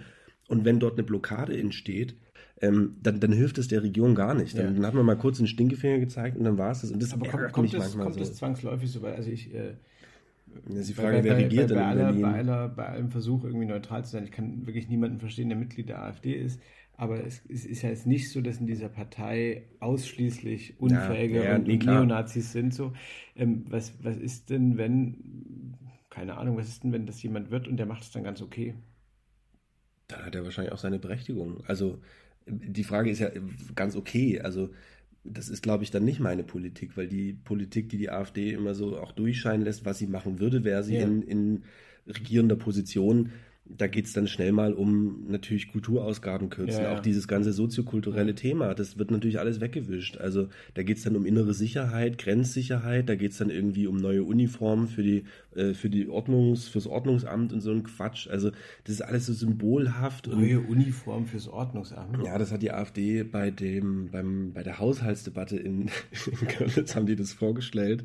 Und 0.48 0.64
wenn 0.64 0.80
dort 0.80 0.94
eine 0.94 1.04
Blockade 1.04 1.56
entsteht, 1.56 2.16
ähm, 2.60 2.96
dann, 3.02 3.20
dann 3.20 3.32
hilft 3.32 3.58
es 3.58 3.68
der 3.68 3.82
Region 3.82 4.14
gar 4.14 4.34
nicht. 4.34 4.58
Dann, 4.58 4.66
Ja. 4.66 4.72
dann 4.72 4.86
hat 4.86 4.94
man 4.94 5.06
mal 5.06 5.16
kurz 5.16 5.38
den 5.38 5.46
Stinkefinger 5.46 5.98
gezeigt 5.98 6.36
und 6.36 6.44
dann 6.44 6.58
war 6.58 6.72
es 6.72 6.80
das. 6.80 6.90
Und 6.90 7.02
das 7.02 7.12
Aber 7.12 7.28
kommt, 7.28 7.52
kommt, 7.52 7.72
manchmal 7.72 8.04
kommt 8.06 8.16
so. 8.16 8.22
es 8.22 8.34
zwangsläufig 8.34 8.90
so, 8.90 9.02
weil 9.02 9.14
also 9.14 9.30
ich 9.30 9.54
äh, 9.54 9.74
das 10.66 10.76
ist 10.76 10.88
die 10.90 10.94
Frage, 10.94 11.18
bei, 11.18 11.24
wer 11.24 11.34
bei, 11.34 11.42
regiert 11.44 11.68
bei, 11.68 11.74
denn 11.74 11.76
bei, 11.78 11.84
aller, 11.84 12.12
bei, 12.12 12.32
aller, 12.32 12.68
bei 12.68 12.86
allem 12.86 13.10
Versuch, 13.10 13.44
irgendwie 13.44 13.66
neutral 13.66 14.04
zu 14.04 14.12
sein. 14.12 14.24
Ich 14.24 14.32
kann 14.32 14.66
wirklich 14.66 14.88
niemanden 14.88 15.20
verstehen, 15.20 15.48
der 15.48 15.58
Mitglied 15.58 15.88
der 15.88 16.02
AfD 16.02 16.32
ist. 16.34 16.60
Aber 16.96 17.24
es, 17.24 17.42
es 17.48 17.64
ist 17.64 17.82
ja 17.82 17.90
jetzt 17.90 18.06
nicht 18.06 18.30
so, 18.30 18.40
dass 18.40 18.58
in 18.58 18.66
dieser 18.66 18.88
Partei 18.88 19.62
ausschließlich 19.78 20.80
Unfähige 20.80 21.44
ja, 21.44 21.54
und, 21.54 21.68
nee, 21.68 21.74
und 21.74 21.78
klar. 21.80 22.04
Neonazis 22.04 22.52
sind. 22.52 22.74
So. 22.74 22.92
Ähm, 23.36 23.64
was, 23.68 23.92
was 24.02 24.16
ist 24.16 24.50
denn, 24.50 24.76
wenn, 24.78 25.76
keine 26.10 26.36
Ahnung, 26.38 26.56
was 26.56 26.68
ist 26.68 26.82
denn, 26.82 26.92
wenn 26.92 27.06
das 27.06 27.22
jemand 27.22 27.50
wird 27.50 27.68
und 27.68 27.76
der 27.76 27.86
macht 27.86 28.02
es 28.02 28.10
dann 28.10 28.24
ganz 28.24 28.42
okay? 28.42 28.74
Dann 30.08 30.24
hat 30.24 30.34
er 30.34 30.44
wahrscheinlich 30.44 30.72
auch 30.72 30.78
seine 30.78 30.98
Berechtigung. 30.98 31.62
Also 31.66 31.98
die 32.46 32.84
Frage 32.84 33.10
ist 33.10 33.18
ja 33.18 33.30
ganz 33.74 33.94
okay. 33.94 34.40
Also 34.40 34.70
das 35.24 35.50
ist, 35.50 35.62
glaube 35.62 35.84
ich, 35.84 35.90
dann 35.90 36.04
nicht 36.04 36.18
meine 36.20 36.42
Politik, 36.44 36.96
weil 36.96 37.08
die 37.08 37.34
Politik, 37.34 37.90
die 37.90 37.98
die 37.98 38.10
AfD 38.10 38.52
immer 38.52 38.74
so 38.74 38.98
auch 38.98 39.12
durchscheinen 39.12 39.64
lässt, 39.64 39.84
was 39.84 39.98
sie 39.98 40.06
machen 40.06 40.40
würde, 40.40 40.64
wäre 40.64 40.82
sie 40.82 40.96
Ja. 40.96 41.02
in, 41.02 41.22
in 41.22 41.62
regierender 42.06 42.56
Position. 42.56 43.30
Da 43.70 43.86
geht 43.86 44.06
es 44.06 44.14
dann 44.14 44.28
schnell 44.28 44.52
mal 44.52 44.72
um 44.72 45.26
natürlich 45.28 45.68
Kulturausgaben 45.68 46.48
kürzen, 46.48 46.84
Ja, 46.84 46.92
ja. 46.92 46.96
auch 46.96 47.00
dieses 47.00 47.28
ganze 47.28 47.52
soziokulturelle 47.52 48.34
Thema. 48.34 48.72
Das 48.74 48.96
wird 48.96 49.10
natürlich 49.10 49.38
alles 49.38 49.60
weggewischt. 49.60 50.16
Also 50.16 50.48
da 50.72 50.82
geht 50.82 50.96
es 50.96 51.02
dann 51.02 51.16
um 51.16 51.26
innere 51.26 51.52
Sicherheit, 51.52 52.16
Grenzsicherheit, 52.16 53.10
da 53.10 53.14
geht 53.14 53.32
es 53.32 53.36
dann 53.38 53.50
irgendwie 53.50 53.86
um 53.86 53.98
neue 53.98 54.24
Uniformen 54.24 54.88
für 54.88 55.02
die, 55.02 55.24
äh, 55.58 55.74
für 55.74 55.90
die 55.90 56.08
Ordnungs, 56.08 56.68
fürs 56.68 56.86
Ordnungsamt 56.86 57.52
und 57.52 57.60
so 57.60 57.70
ein 57.72 57.82
Quatsch. 57.82 58.28
Also 58.28 58.50
das 58.84 58.94
ist 58.94 59.02
alles 59.02 59.26
so 59.26 59.32
symbolhaft 59.34 60.28
und 60.28 60.40
Neue 60.40 60.60
Uniform 60.60 61.26
fürs 61.26 61.48
Ordnungsamt. 61.48 62.24
ja, 62.24 62.38
das 62.38 62.52
hat 62.52 62.62
die 62.62 62.70
AfD 62.72 63.22
bei 63.24 63.50
dem, 63.50 64.10
beim, 64.10 64.52
bei 64.52 64.62
der 64.62 64.78
Haushaltsdebatte 64.78 65.56
in, 65.56 65.82
in 66.40 66.48
Görlitz 66.58 66.94
haben 66.94 67.06
die 67.06 67.16
das 67.16 67.32
vorgestellt. 67.32 68.04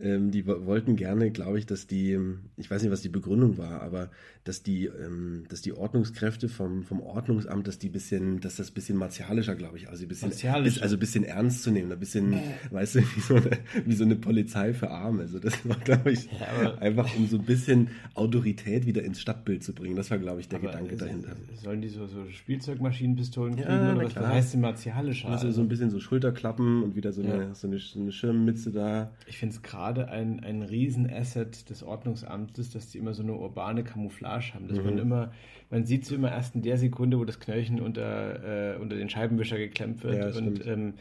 Ähm, 0.00 0.30
die 0.32 0.46
wo- 0.46 0.66
wollten 0.66 0.96
gerne, 0.96 1.30
glaube 1.30 1.58
ich, 1.58 1.66
dass 1.66 1.86
die, 1.86 2.18
ich 2.56 2.68
weiß 2.70 2.82
nicht, 2.82 2.90
was 2.90 3.02
die 3.02 3.08
Begründung 3.08 3.58
war, 3.58 3.80
aber 3.82 4.10
dass 4.42 4.62
die, 4.62 4.86
ähm, 4.86 5.44
dass 5.48 5.62
die 5.62 5.72
Ordnungskräfte 5.72 6.48
vom, 6.48 6.82
vom 6.82 7.00
Ordnungsamt, 7.00 7.68
dass 7.68 7.78
die 7.78 7.88
bisschen, 7.90 8.40
dass 8.40 8.56
das 8.56 8.70
bisschen 8.72 8.96
martialischer, 8.96 9.54
glaube 9.54 9.76
ich, 9.78 9.88
also 9.88 10.02
ein 10.04 10.08
bisschen, 10.08 10.30
Martialischer. 10.30 10.82
also 10.82 10.96
ein 10.96 10.98
bisschen 11.00 11.24
ernst 11.24 11.62
zu 11.62 11.70
nehmen, 11.70 11.92
ein 11.92 11.98
bisschen, 12.00 12.34
weißt 12.70 12.96
du, 12.96 13.00
wie 13.16 13.20
so, 13.20 13.36
eine, 13.36 13.50
wie 13.86 13.94
so 13.94 14.04
eine 14.04 14.16
Polizei 14.16 14.74
für 14.74 14.90
Arme. 14.90 15.22
Also 15.22 15.38
das 15.38 15.66
war, 15.66 15.76
glaube 15.78 16.10
ich, 16.12 16.24
Ja, 16.40 16.48
aber- 16.60 16.82
einfach 16.98 17.14
um 17.16 17.26
so 17.26 17.36
ein 17.38 17.44
bisschen 17.44 17.88
Autorität 18.14 18.86
wieder 18.86 19.02
ins 19.02 19.20
Stadtbild 19.20 19.62
zu 19.62 19.74
bringen. 19.74 19.96
Das 19.96 20.10
war, 20.10 20.18
glaube 20.18 20.40
ich, 20.40 20.48
der 20.48 20.58
Aber 20.60 20.68
Gedanke 20.68 20.96
dahinter. 20.96 21.36
Sollen 21.54 21.80
die 21.80 21.88
so, 21.88 22.06
so 22.06 22.24
Spielzeugmaschinenpistolen 22.30 23.56
Ja, 23.58 23.64
kriegen? 23.64 23.78
na 23.78 23.94
oder 23.96 24.04
was, 24.06 24.12
klar. 24.12 24.28
heißt 24.28 24.54
denn 24.54 24.60
martialischer? 24.60 25.28
Also 25.28 25.50
so 25.50 25.60
ein 25.60 25.68
bisschen 25.68 25.90
so 25.90 26.00
Schulterklappen 26.00 26.82
und 26.82 26.96
wieder 26.96 27.12
so 27.12 27.22
eine, 27.22 27.36
Ja. 27.36 27.54
so 27.54 27.66
eine, 27.66 27.78
so 27.78 28.00
eine 28.00 28.12
Schirmmütze 28.12 28.70
da. 28.72 29.12
Ich 29.26 29.38
finde 29.38 29.54
es 29.54 29.62
gerade 29.62 30.08
ein, 30.08 30.40
ein 30.40 30.62
Riesenasset 30.62 31.68
des 31.70 31.82
Ordnungsamtes, 31.82 32.70
dass 32.70 32.88
die 32.90 32.98
immer 32.98 33.14
so 33.14 33.22
eine 33.22 33.34
urbane 33.34 33.84
Camouflage 33.84 34.54
haben. 34.54 34.68
Dass 34.68 34.78
Mhm. 34.78 34.84
man 34.84 34.98
immer, 34.98 35.32
man 35.70 35.84
sieht 35.84 36.06
sie 36.06 36.14
immer 36.14 36.30
erst 36.30 36.54
in 36.54 36.62
der 36.62 36.78
Sekunde, 36.78 37.18
wo 37.18 37.24
das 37.24 37.40
Knöllchen 37.40 37.80
unter, 37.80 38.74
äh, 38.74 38.78
unter 38.78 38.96
den 38.96 39.08
Scheibenwischer 39.08 39.58
geklemmt 39.58 40.02
wird. 40.04 40.34
Ja, 40.34 40.40
und 40.40 40.66
ähm, 40.66 40.94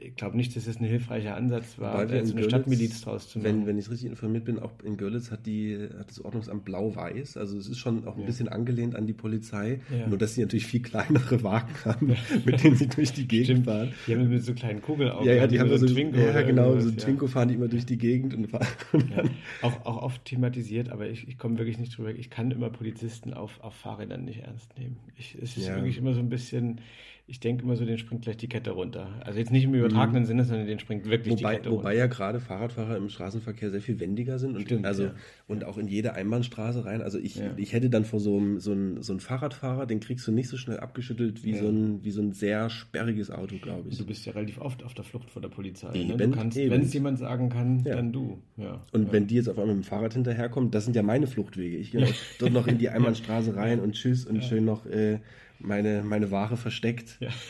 ich 0.00 0.16
glaube 0.16 0.36
nicht, 0.36 0.56
dass 0.56 0.64
das 0.64 0.78
ein 0.80 0.84
hilfreicher 0.84 1.36
Ansatz 1.36 1.78
war, 1.78 2.02
in 2.04 2.10
eine 2.10 2.22
Görlitz, 2.24 2.44
Stadtmiliz 2.46 3.00
draus 3.02 3.28
zu 3.28 3.38
machen. 3.38 3.48
Wenn, 3.60 3.66
wenn 3.66 3.78
ich 3.78 3.90
richtig 3.90 4.08
informiert 4.08 4.44
bin, 4.44 4.58
auch 4.58 4.72
in 4.84 4.96
Görlitz 4.96 5.30
hat, 5.30 5.46
die, 5.46 5.76
hat 5.98 6.08
das 6.10 6.24
Ordnungsamt 6.24 6.64
blau-weiß. 6.64 7.36
Also 7.36 7.58
es 7.58 7.68
ist 7.68 7.78
schon 7.78 8.06
auch 8.06 8.14
ein 8.14 8.20
Ja. 8.20 8.26
bisschen 8.26 8.48
angelehnt 8.48 8.96
an 8.96 9.06
die 9.06 9.12
Polizei. 9.12 9.80
Ja. 9.96 10.06
Nur, 10.08 10.18
dass 10.18 10.34
sie 10.34 10.40
natürlich 10.42 10.66
viel 10.66 10.82
kleinere 10.82 11.42
Wagen 11.42 11.74
haben, 11.84 12.16
mit 12.44 12.62
denen 12.64 12.76
sie 12.76 12.88
durch 12.88 13.12
die 13.12 13.28
Gegend 13.28 13.64
fahren. 13.66 13.92
Die 14.06 14.14
haben 14.14 14.28
mit 14.28 14.42
so 14.44 14.54
kleinen 14.54 14.80
Kugelaugen. 14.82 15.26
Ja, 15.26 15.34
ja, 15.34 15.46
die 15.46 15.60
haben 15.60 15.68
so 15.68 15.76
so, 15.76 15.86
Twingo 15.86 16.18
ja, 16.18 16.42
genau, 16.42 16.78
so 16.80 16.88
ein 16.88 16.96
ja. 16.96 17.04
Twingo 17.04 17.26
fahren 17.26 17.48
die 17.48 17.54
immer 17.54 17.68
durch 17.68 17.86
die 17.86 17.98
Gegend 17.98 18.34
und 18.34 18.48
fahren. 18.48 18.66
Ja, 19.16 19.24
auch, 19.62 19.84
auch 19.86 20.02
oft 20.02 20.24
thematisiert, 20.24 20.88
aber 20.90 21.08
ich, 21.08 21.26
ich 21.28 21.38
komme 21.38 21.58
wirklich 21.58 21.78
nicht 21.78 21.96
drüber. 21.96 22.10
Ich 22.14 22.30
kann 22.30 22.50
immer 22.50 22.70
Polizisten 22.70 23.34
auf, 23.34 23.60
auf 23.60 23.74
Fahrrädern 23.74 24.24
nicht 24.24 24.40
ernst 24.40 24.76
nehmen. 24.78 24.96
Ich, 25.18 25.34
es 25.40 25.56
ist 25.56 25.66
Ja. 25.66 25.74
wirklich 25.76 25.98
immer 25.98 26.14
so 26.14 26.20
ein 26.20 26.28
bisschen, 26.28 26.80
ich 27.26 27.40
denke 27.40 27.62
immer 27.64 27.76
so, 27.76 27.84
den 27.86 27.96
springt 27.98 28.22
gleich 28.22 28.36
die 28.36 28.48
Kette 28.48 28.72
runter. 28.72 29.08
Also 29.24 29.38
jetzt 29.38 29.52
nicht 29.52 29.64
im 29.64 29.74
übertragenen 29.74 30.26
Sinne, 30.26 30.44
sondern 30.44 30.66
den 30.66 30.78
springt 30.80 31.08
wirklich 31.08 31.36
die 31.36 31.42
Mhm. 31.42 31.46
Wobei, 31.48 31.56
Kette 31.56 31.70
wobei 31.70 31.82
runter. 31.82 31.98
ja 31.98 32.06
gerade 32.08 32.40
Fahrradfahrer 32.40 32.96
im 32.96 33.08
Straßenverkehr 33.08 33.70
sehr 33.70 33.80
viel 33.80 34.00
wendiger 34.00 34.38
sind 34.38 34.56
und, 34.56 34.62
Stimmt, 34.62 34.84
also, 34.84 35.04
ja. 35.04 35.14
und 35.46 35.64
auch 35.64 35.78
in 35.78 35.86
jede 35.88 36.14
Einbahnstraße 36.14 36.84
rein. 36.84 37.00
Also 37.00 37.18
ich, 37.18 37.36
Ja. 37.36 37.52
ich 37.56 37.72
hätte 37.72 37.88
dann 37.90 38.04
vor 38.04 38.18
so 38.20 38.36
einem, 38.36 38.58
so, 38.60 38.72
einem, 38.72 39.02
so 39.02 39.12
einem 39.12 39.20
Fahrradfahrer, 39.20 39.86
den 39.86 40.00
kriegst 40.00 40.26
du 40.26 40.32
nicht 40.32 40.48
so 40.48 40.56
schnell 40.56 40.80
abgeschüttelt 40.80 41.44
wie, 41.44 41.52
Ja. 41.52 41.58
so, 41.62 41.68
ein, 41.68 42.04
wie 42.04 42.10
so 42.10 42.20
ein 42.20 42.32
sehr 42.32 42.68
sperriges 42.68 43.30
Auto, 43.30 43.56
glaube 43.62 43.88
ich. 43.88 43.96
Du 43.98 44.04
bist 44.04 44.26
ja 44.26 44.32
relativ 44.32 44.58
oft 44.60 44.82
auf 44.84 44.92
der 44.94 45.04
Flucht 45.04 45.30
vor 45.30 45.40
der 45.40 45.48
Polizei. 45.48 45.96
Ne? 45.96 46.18
Wenn 46.18 46.82
es 46.82 46.92
jemand 46.92 47.18
sagen 47.18 47.48
kann, 47.48 47.84
dann 47.84 48.12
du. 48.12 48.38
Ja. 48.56 48.82
Und 48.92 49.12
wenn 49.12 49.26
die 49.28 49.36
jetzt 49.36 49.48
auf 49.48 49.58
einmal 49.58 49.74
mit 49.76 49.84
dem 49.84 49.88
Fahrrad 49.88 50.14
hinterherkommen, 50.14 50.70
das 50.70 50.84
sind 50.84 50.96
ja 50.96 51.02
meine 51.02 51.26
Fluchtwege. 51.28 51.76
Ich 51.76 51.92
gehe 51.92 52.04
dort 52.40 52.52
noch 52.52 52.66
in 52.66 52.78
die 52.78 52.88
Einbahnstraße 52.88 53.54
rein 53.56 53.78
und 53.80 53.92
tschüss 53.92 54.26
und 54.26 54.42
schön 54.44 54.64
noch 54.64 54.84
äh, 54.86 55.20
meine, 55.62 56.02
meine 56.02 56.30
Ware 56.30 56.56
versteckt. 56.56 57.16
Ja. 57.20 57.30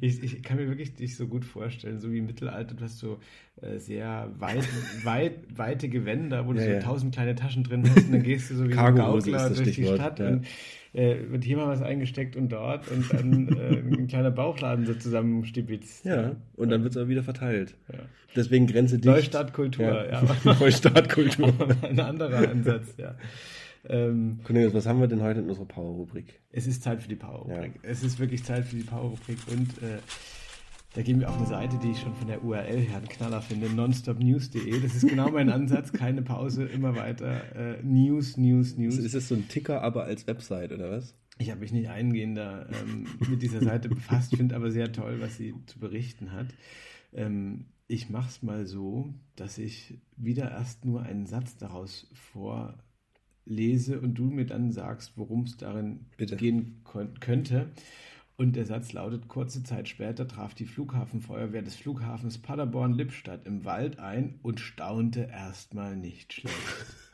Ich, 0.00 0.22
ich 0.22 0.40
kann 0.44 0.56
mir 0.56 0.68
wirklich 0.68 0.94
dich 0.94 1.16
so 1.16 1.26
gut 1.26 1.44
vorstellen, 1.44 1.98
so 1.98 2.12
wie 2.12 2.18
im 2.18 2.26
Mittelalter, 2.26 2.74
du 2.74 2.84
hast 2.84 2.98
so 2.98 3.18
äh, 3.60 3.78
sehr 3.78 4.30
weit, 4.38 4.68
weit, 5.04 5.32
weite 5.56 5.88
Gewänder, 5.88 6.46
wo 6.46 6.52
du 6.52 6.60
Ja, 6.60 6.66
so 6.66 6.70
ja. 6.70 6.78
tausend 6.78 7.12
kleine 7.12 7.34
Taschen 7.34 7.64
drin 7.64 7.82
hast 7.88 8.06
und 8.06 8.12
dann 8.12 8.22
gehst 8.22 8.50
du 8.50 8.54
so 8.54 8.68
wie 8.68 8.74
so 8.74 8.78
ein 8.78 8.94
Gaukler 8.94 9.50
durch 9.50 9.74
die 9.74 9.84
Stadt 9.84 10.20
ja. 10.20 10.28
und 10.28 10.46
äh, 10.92 11.16
wird 11.30 11.44
hier 11.44 11.56
mal 11.56 11.68
was 11.68 11.82
eingesteckt 11.82 12.36
und 12.36 12.50
dort 12.50 12.88
und 12.90 13.12
dann 13.12 13.48
äh, 13.48 13.78
ein 13.78 14.06
kleiner 14.06 14.30
Bauchladen 14.30 14.86
so 14.86 14.94
zusammenstibitzt. 14.94 16.04
Ja, 16.04 16.36
und 16.54 16.70
dann 16.70 16.82
wird 16.82 16.92
es 16.92 16.96
aber 16.96 17.08
wieder 17.08 17.22
verteilt. 17.22 17.74
Ja. 17.92 17.98
Deswegen 18.36 18.66
Grenze 18.66 18.96
dicht. 18.96 19.06
Neustartkultur, 19.06 20.08
ja. 20.10 20.22
Neustartkultur. 20.44 21.48
Aber 21.58 21.88
ein 21.88 22.00
anderer 22.00 22.48
Ansatz, 22.48 22.94
ja. 22.96 23.14
Ähm, 23.84 24.40
Cornelius, 24.44 24.74
was 24.74 24.86
haben 24.86 25.00
wir 25.00 25.08
denn 25.08 25.22
heute 25.22 25.40
in 25.40 25.48
unserer 25.48 25.66
Power-Rubrik? 25.66 26.40
Es 26.50 26.66
ist 26.66 26.82
Zeit 26.82 27.02
für 27.02 27.08
die 27.08 27.16
Power-Rubrik. 27.16 27.80
Es 27.82 28.02
ist 28.02 28.18
wirklich 28.18 28.44
Zeit 28.44 28.64
für 28.64 28.76
die 28.76 28.84
Power-Rubrik 28.84 29.38
und 29.50 29.82
äh, 29.82 29.98
da 30.94 31.00
gehen 31.00 31.20
wir 31.20 31.30
auf 31.30 31.38
eine 31.38 31.46
Seite, 31.46 31.78
die 31.82 31.92
ich 31.92 32.00
schon 32.00 32.14
von 32.14 32.26
der 32.26 32.44
URL 32.44 32.80
her 32.80 32.98
einen 32.98 33.08
Knaller 33.08 33.40
finde, 33.40 33.70
nonstopnews.de. 33.70 34.80
Das 34.80 34.94
ist 34.94 35.08
genau 35.08 35.30
mein 35.30 35.48
Ansatz, 35.48 35.90
keine 35.92 36.20
Pause, 36.20 36.64
immer 36.64 36.94
weiter. 36.96 37.56
Äh, 37.56 37.82
News, 37.82 38.36
News, 38.36 38.76
News. 38.76 38.98
Ist 38.98 39.14
das 39.14 39.28
so 39.28 39.34
ein 39.34 39.48
Ticker, 39.48 39.82
aber 39.82 40.04
als 40.04 40.26
Website, 40.26 40.70
oder 40.70 40.90
was? 40.90 41.16
Ich 41.38 41.50
habe 41.50 41.60
mich 41.60 41.72
nicht 41.72 41.88
eingehender 41.88 42.68
ähm, 42.70 43.06
mit 43.30 43.40
dieser 43.42 43.62
Seite 43.62 43.88
befasst, 43.88 44.36
finde 44.36 44.54
aber 44.54 44.70
sehr 44.70 44.92
toll, 44.92 45.16
was 45.20 45.38
sie 45.38 45.54
zu 45.66 45.78
berichten 45.78 46.32
hat. 46.32 46.48
Ähm, 47.14 47.66
ich 47.88 48.10
mache 48.10 48.28
es 48.28 48.42
mal 48.42 48.66
so, 48.66 49.14
dass 49.34 49.58
ich 49.58 49.98
wieder 50.16 50.50
erst 50.50 50.84
nur 50.84 51.02
einen 51.02 51.26
Satz 51.26 51.56
daraus 51.56 52.06
vorlese 53.44 54.00
und 54.00 54.14
du 54.14 54.24
mir 54.24 54.46
dann 54.46 54.72
sagst, 54.72 55.12
worum 55.16 55.42
es 55.42 55.56
darin 55.56 56.06
Bitte. 56.16 56.36
gehen 56.36 56.82
könnte. 57.20 57.70
Und 58.36 58.56
der 58.56 58.64
Satz 58.64 58.92
lautet, 58.92 59.28
kurze 59.28 59.62
Zeit 59.62 59.88
später 59.88 60.26
traf 60.26 60.54
die 60.54 60.64
Flughafenfeuerwehr 60.64 61.62
des 61.62 61.76
Flughafens 61.76 62.38
Paderborn-Lippstadt 62.38 63.46
im 63.46 63.64
Wald 63.64 63.98
ein 63.98 64.38
und 64.42 64.58
staunte 64.58 65.28
erstmal 65.30 65.96
nicht 65.96 66.32
schlecht. 66.32 66.56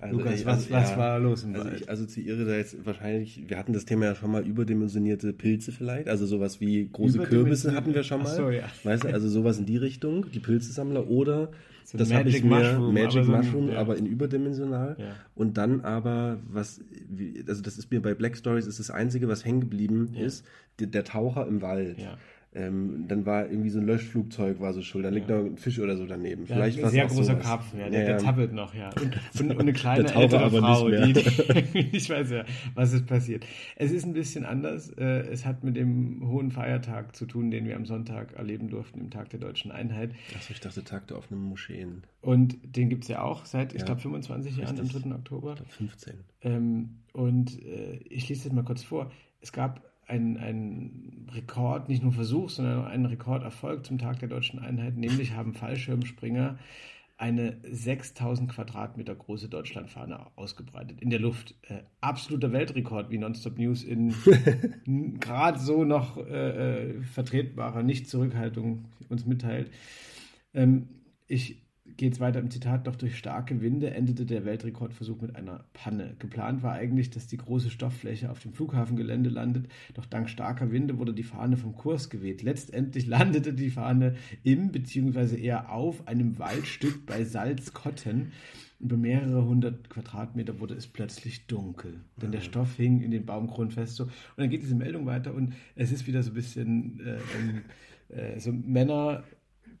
Also 0.00 0.18
Lukas, 0.18 0.40
ich, 0.40 0.46
was, 0.46 0.54
also, 0.56 0.70
was 0.70 0.90
ja, 0.90 0.98
war 0.98 1.18
los 1.18 1.44
im 1.44 1.54
also 1.54 1.66
Wald? 1.66 1.80
Ich 1.80 1.90
assoziiere 1.90 2.44
da 2.44 2.56
jetzt 2.56 2.84
wahrscheinlich, 2.84 3.44
wir 3.46 3.58
hatten 3.58 3.72
das 3.72 3.84
Thema 3.84 4.06
ja 4.06 4.14
schon 4.14 4.30
mal 4.30 4.46
überdimensionierte 4.46 5.32
Pilze 5.32 5.72
vielleicht, 5.72 6.08
also 6.08 6.26
sowas 6.26 6.60
wie 6.60 6.88
große 6.90 7.18
Kürbisse 7.20 7.74
hatten 7.74 7.94
wir 7.94 8.02
schon 8.02 8.22
mal. 8.22 8.30
Ach 8.30 8.36
so, 8.36 8.50
ja. 8.50 8.64
Weißt 8.84 9.04
du, 9.04 9.08
also 9.08 9.28
sowas 9.28 9.58
in 9.58 9.66
die 9.66 9.76
Richtung, 9.76 10.26
die 10.32 10.40
Pilzesammler 10.40 11.08
oder 11.08 11.50
so 11.84 11.98
das 11.98 12.12
habe 12.12 12.28
ich 12.28 12.42
mir 12.42 12.56
Mushroom, 12.56 12.94
Magic 12.94 13.22
aber 13.22 13.36
Mushroom, 13.38 13.66
so, 13.66 13.72
ja. 13.72 13.78
aber 13.78 13.96
in 13.96 14.06
überdimensional. 14.06 14.96
Ja. 14.98 15.16
Und 15.34 15.58
dann 15.58 15.80
aber, 15.82 16.38
was, 16.48 16.80
also 17.46 17.62
das 17.62 17.78
ist 17.78 17.90
mir 17.90 18.00
bei 18.00 18.14
Black 18.14 18.36
Stories 18.36 18.66
ist 18.66 18.78
das 18.78 18.90
Einzige, 18.90 19.28
was 19.28 19.44
hängen 19.44 19.60
geblieben 19.60 20.10
ja. 20.14 20.24
ist, 20.24 20.46
der, 20.78 20.86
der, 20.86 21.04
Taucher 21.04 21.46
im 21.46 21.60
Wald. 21.60 21.98
Ähm, 22.54 23.06
dann 23.08 23.24
war 23.24 23.48
irgendwie 23.48 23.70
so 23.70 23.78
ein 23.78 23.86
Löschflugzeug 23.86 24.60
war 24.60 24.74
so 24.74 24.82
schuld, 24.82 25.06
dann 25.06 25.14
liegt 25.14 25.30
ja. 25.30 25.38
noch 25.38 25.46
ein 25.46 25.56
Fisch 25.56 25.78
oder 25.78 25.96
so 25.96 26.04
daneben. 26.04 26.44
Ja, 26.44 26.56
Vielleicht 26.56 26.84
ein 26.84 26.90
sehr 26.90 27.06
großer 27.06 27.36
Karpfen, 27.36 27.80
ja, 27.80 27.88
der, 27.88 28.04
der 28.04 28.18
tappelt 28.18 28.52
noch, 28.52 28.74
ja. 28.74 28.90
Und, 28.90 29.18
und, 29.40 29.50
und 29.52 29.60
eine 29.60 29.72
kleine 29.72 30.14
ältere 30.14 30.50
Frau, 30.50 30.90
die, 30.90 31.14
die, 31.14 31.78
ich 31.96 32.10
weiß 32.10 32.30
ja, 32.30 32.44
was 32.74 32.92
ist 32.92 33.06
passiert. 33.06 33.46
Es 33.76 33.90
ist 33.90 34.04
ein 34.04 34.12
bisschen 34.12 34.44
anders. 34.44 34.90
Äh, 34.90 35.30
es 35.30 35.46
hat 35.46 35.64
mit 35.64 35.76
dem 35.76 36.28
hohen 36.28 36.50
Feiertag 36.50 37.16
zu 37.16 37.24
tun, 37.24 37.50
den 37.50 37.64
wir 37.64 37.74
am 37.74 37.86
Sonntag 37.86 38.34
erleben 38.34 38.68
durften, 38.68 39.00
im 39.00 39.10
Tag 39.10 39.30
der 39.30 39.40
deutschen 39.40 39.72
Einheit. 39.72 40.10
Achso, 40.36 40.52
ich 40.52 40.60
dachte 40.60 40.84
Tag 40.84 41.06
der 41.06 41.16
offenen 41.16 41.42
Moscheen. 41.42 42.02
Und 42.20 42.58
den 42.76 42.90
gibt 42.90 43.04
es 43.04 43.08
ja 43.08 43.22
auch 43.22 43.46
seit, 43.46 43.74
ich 43.74 43.84
glaube, 43.84 44.02
25 44.02 44.58
Jahren, 44.58 44.78
am 44.78 44.88
3. 44.88 45.14
Oktober. 45.14 45.52
Ich 45.52 45.56
glaube 45.56 45.72
15. 45.72 46.14
Ähm, 46.42 46.98
und 47.14 47.64
äh, 47.64 47.96
ich 48.10 48.28
lese 48.28 48.44
das 48.44 48.52
mal 48.52 48.64
kurz 48.64 48.82
vor. 48.82 49.10
Es 49.40 49.52
gab 49.52 49.91
ein, 50.12 50.36
ein 50.36 51.26
Rekord, 51.32 51.88
nicht 51.88 52.02
nur 52.02 52.12
Versuch, 52.12 52.50
sondern 52.50 52.84
einen 52.84 53.06
Rekorderfolg 53.06 53.86
zum 53.86 53.98
Tag 53.98 54.18
der 54.20 54.28
deutschen 54.28 54.58
Einheit. 54.58 54.96
Nämlich 54.96 55.32
haben 55.32 55.54
Fallschirmspringer 55.54 56.58
eine 57.16 57.56
6000 57.70 58.50
Quadratmeter 58.50 59.14
große 59.14 59.48
Deutschlandfahne 59.48 60.26
ausgebreitet 60.36 61.00
in 61.00 61.08
der 61.08 61.20
Luft. 61.20 61.54
Äh, 61.62 61.82
absoluter 62.00 62.52
Weltrekord, 62.52 63.10
wie 63.10 63.18
Nonstop 63.18 63.58
News 63.58 63.84
in 63.84 64.14
gerade 65.20 65.58
so 65.58 65.84
noch 65.84 66.18
äh, 66.18 66.90
äh, 66.90 67.02
vertretbarer 67.02 67.82
Nicht-Zurückhaltung 67.82 68.86
uns 69.08 69.24
mitteilt. 69.24 69.70
Ähm, 70.52 70.88
ich 71.26 71.62
geht 71.96 72.14
es 72.14 72.20
weiter 72.20 72.40
im 72.40 72.50
Zitat, 72.50 72.86
doch 72.86 72.96
durch 72.96 73.16
starke 73.16 73.60
Winde 73.60 73.90
endete 73.90 74.26
der 74.26 74.44
Weltrekordversuch 74.44 75.20
mit 75.20 75.36
einer 75.36 75.64
Panne. 75.72 76.14
Geplant 76.18 76.62
war 76.62 76.72
eigentlich, 76.72 77.10
dass 77.10 77.26
die 77.26 77.36
große 77.36 77.70
Stofffläche 77.70 78.30
auf 78.30 78.40
dem 78.40 78.52
Flughafengelände 78.52 79.30
landet, 79.30 79.66
doch 79.94 80.06
dank 80.06 80.28
starker 80.28 80.70
Winde 80.70 80.98
wurde 80.98 81.14
die 81.14 81.22
Fahne 81.22 81.56
vom 81.56 81.74
Kurs 81.74 82.10
geweht. 82.10 82.42
Letztendlich 82.42 83.06
landete 83.12 83.52
die 83.52 83.70
Fahne 83.70 84.16
im 84.42 84.72
bzw. 84.72 85.40
eher 85.40 85.72
auf 85.72 86.06
einem 86.06 86.38
Waldstück 86.38 87.06
bei 87.06 87.24
Salzkotten. 87.24 88.32
Über 88.80 88.96
mehrere 88.96 89.44
hundert 89.44 89.88
Quadratmeter 89.90 90.58
wurde 90.58 90.74
es 90.74 90.88
plötzlich 90.88 91.46
dunkel, 91.46 92.00
denn 92.20 92.32
der 92.32 92.40
Stoff 92.40 92.76
hing 92.76 93.00
in 93.00 93.12
den 93.12 93.24
Baumkronen 93.24 93.70
fest. 93.70 93.94
So. 93.94 94.04
Und 94.04 94.10
dann 94.38 94.50
geht 94.50 94.62
diese 94.62 94.74
Meldung 94.74 95.06
weiter 95.06 95.34
und 95.34 95.54
es 95.76 95.92
ist 95.92 96.08
wieder 96.08 96.20
so 96.24 96.32
ein 96.32 96.34
bisschen 96.34 97.00
äh, 97.06 97.18
äh, 98.12 98.38
so 98.38 98.52
Männer 98.52 99.24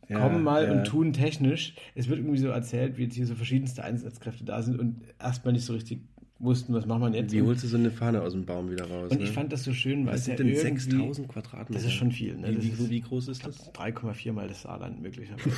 ja, 0.08 0.20
kommen 0.20 0.42
mal 0.42 0.64
ja. 0.64 0.72
und 0.72 0.84
tun 0.84 1.12
technisch. 1.12 1.74
Es 1.94 2.08
wird 2.08 2.18
irgendwie 2.18 2.38
so 2.38 2.48
erzählt, 2.48 2.98
wie 2.98 3.04
jetzt 3.04 3.14
hier 3.14 3.26
so 3.26 3.34
verschiedenste 3.34 3.84
Einsatzkräfte 3.84 4.44
da 4.44 4.62
sind 4.62 4.78
und 4.78 5.02
erstmal 5.20 5.52
nicht 5.52 5.64
so 5.64 5.72
richtig 5.72 6.00
wussten, 6.42 6.74
was 6.74 6.86
machen 6.86 7.12
wir 7.12 7.20
jetzt. 7.20 7.32
Wie 7.32 7.42
holst 7.42 7.62
du 7.62 7.68
so 7.68 7.76
eine 7.76 7.90
Fahne 7.90 8.20
aus 8.20 8.32
dem 8.32 8.44
Baum 8.44 8.70
wieder 8.70 8.84
raus? 8.84 9.10
Und 9.10 9.18
ne? 9.18 9.24
ich 9.24 9.30
fand 9.30 9.52
das 9.52 9.62
so 9.62 9.72
schön, 9.72 10.04
weil 10.06 10.14
was 10.14 10.22
es 10.22 10.26
ja 10.26 10.34
denn 10.34 10.54
6000 10.54 11.28
Quadratmeter? 11.28 11.72
Das 11.72 11.84
ist 11.84 11.92
schon 11.92 12.10
viel. 12.10 12.36
Ne? 12.36 12.56
Wie, 12.60 12.78
wie, 12.78 12.90
wie, 12.90 13.00
groß 13.00 13.28
ist 13.28 13.46
das? 13.46 13.72
3,4 13.72 14.32
mal 14.32 14.48
das 14.48 14.62
Saarland 14.62 15.00
möglicherweise. 15.00 15.50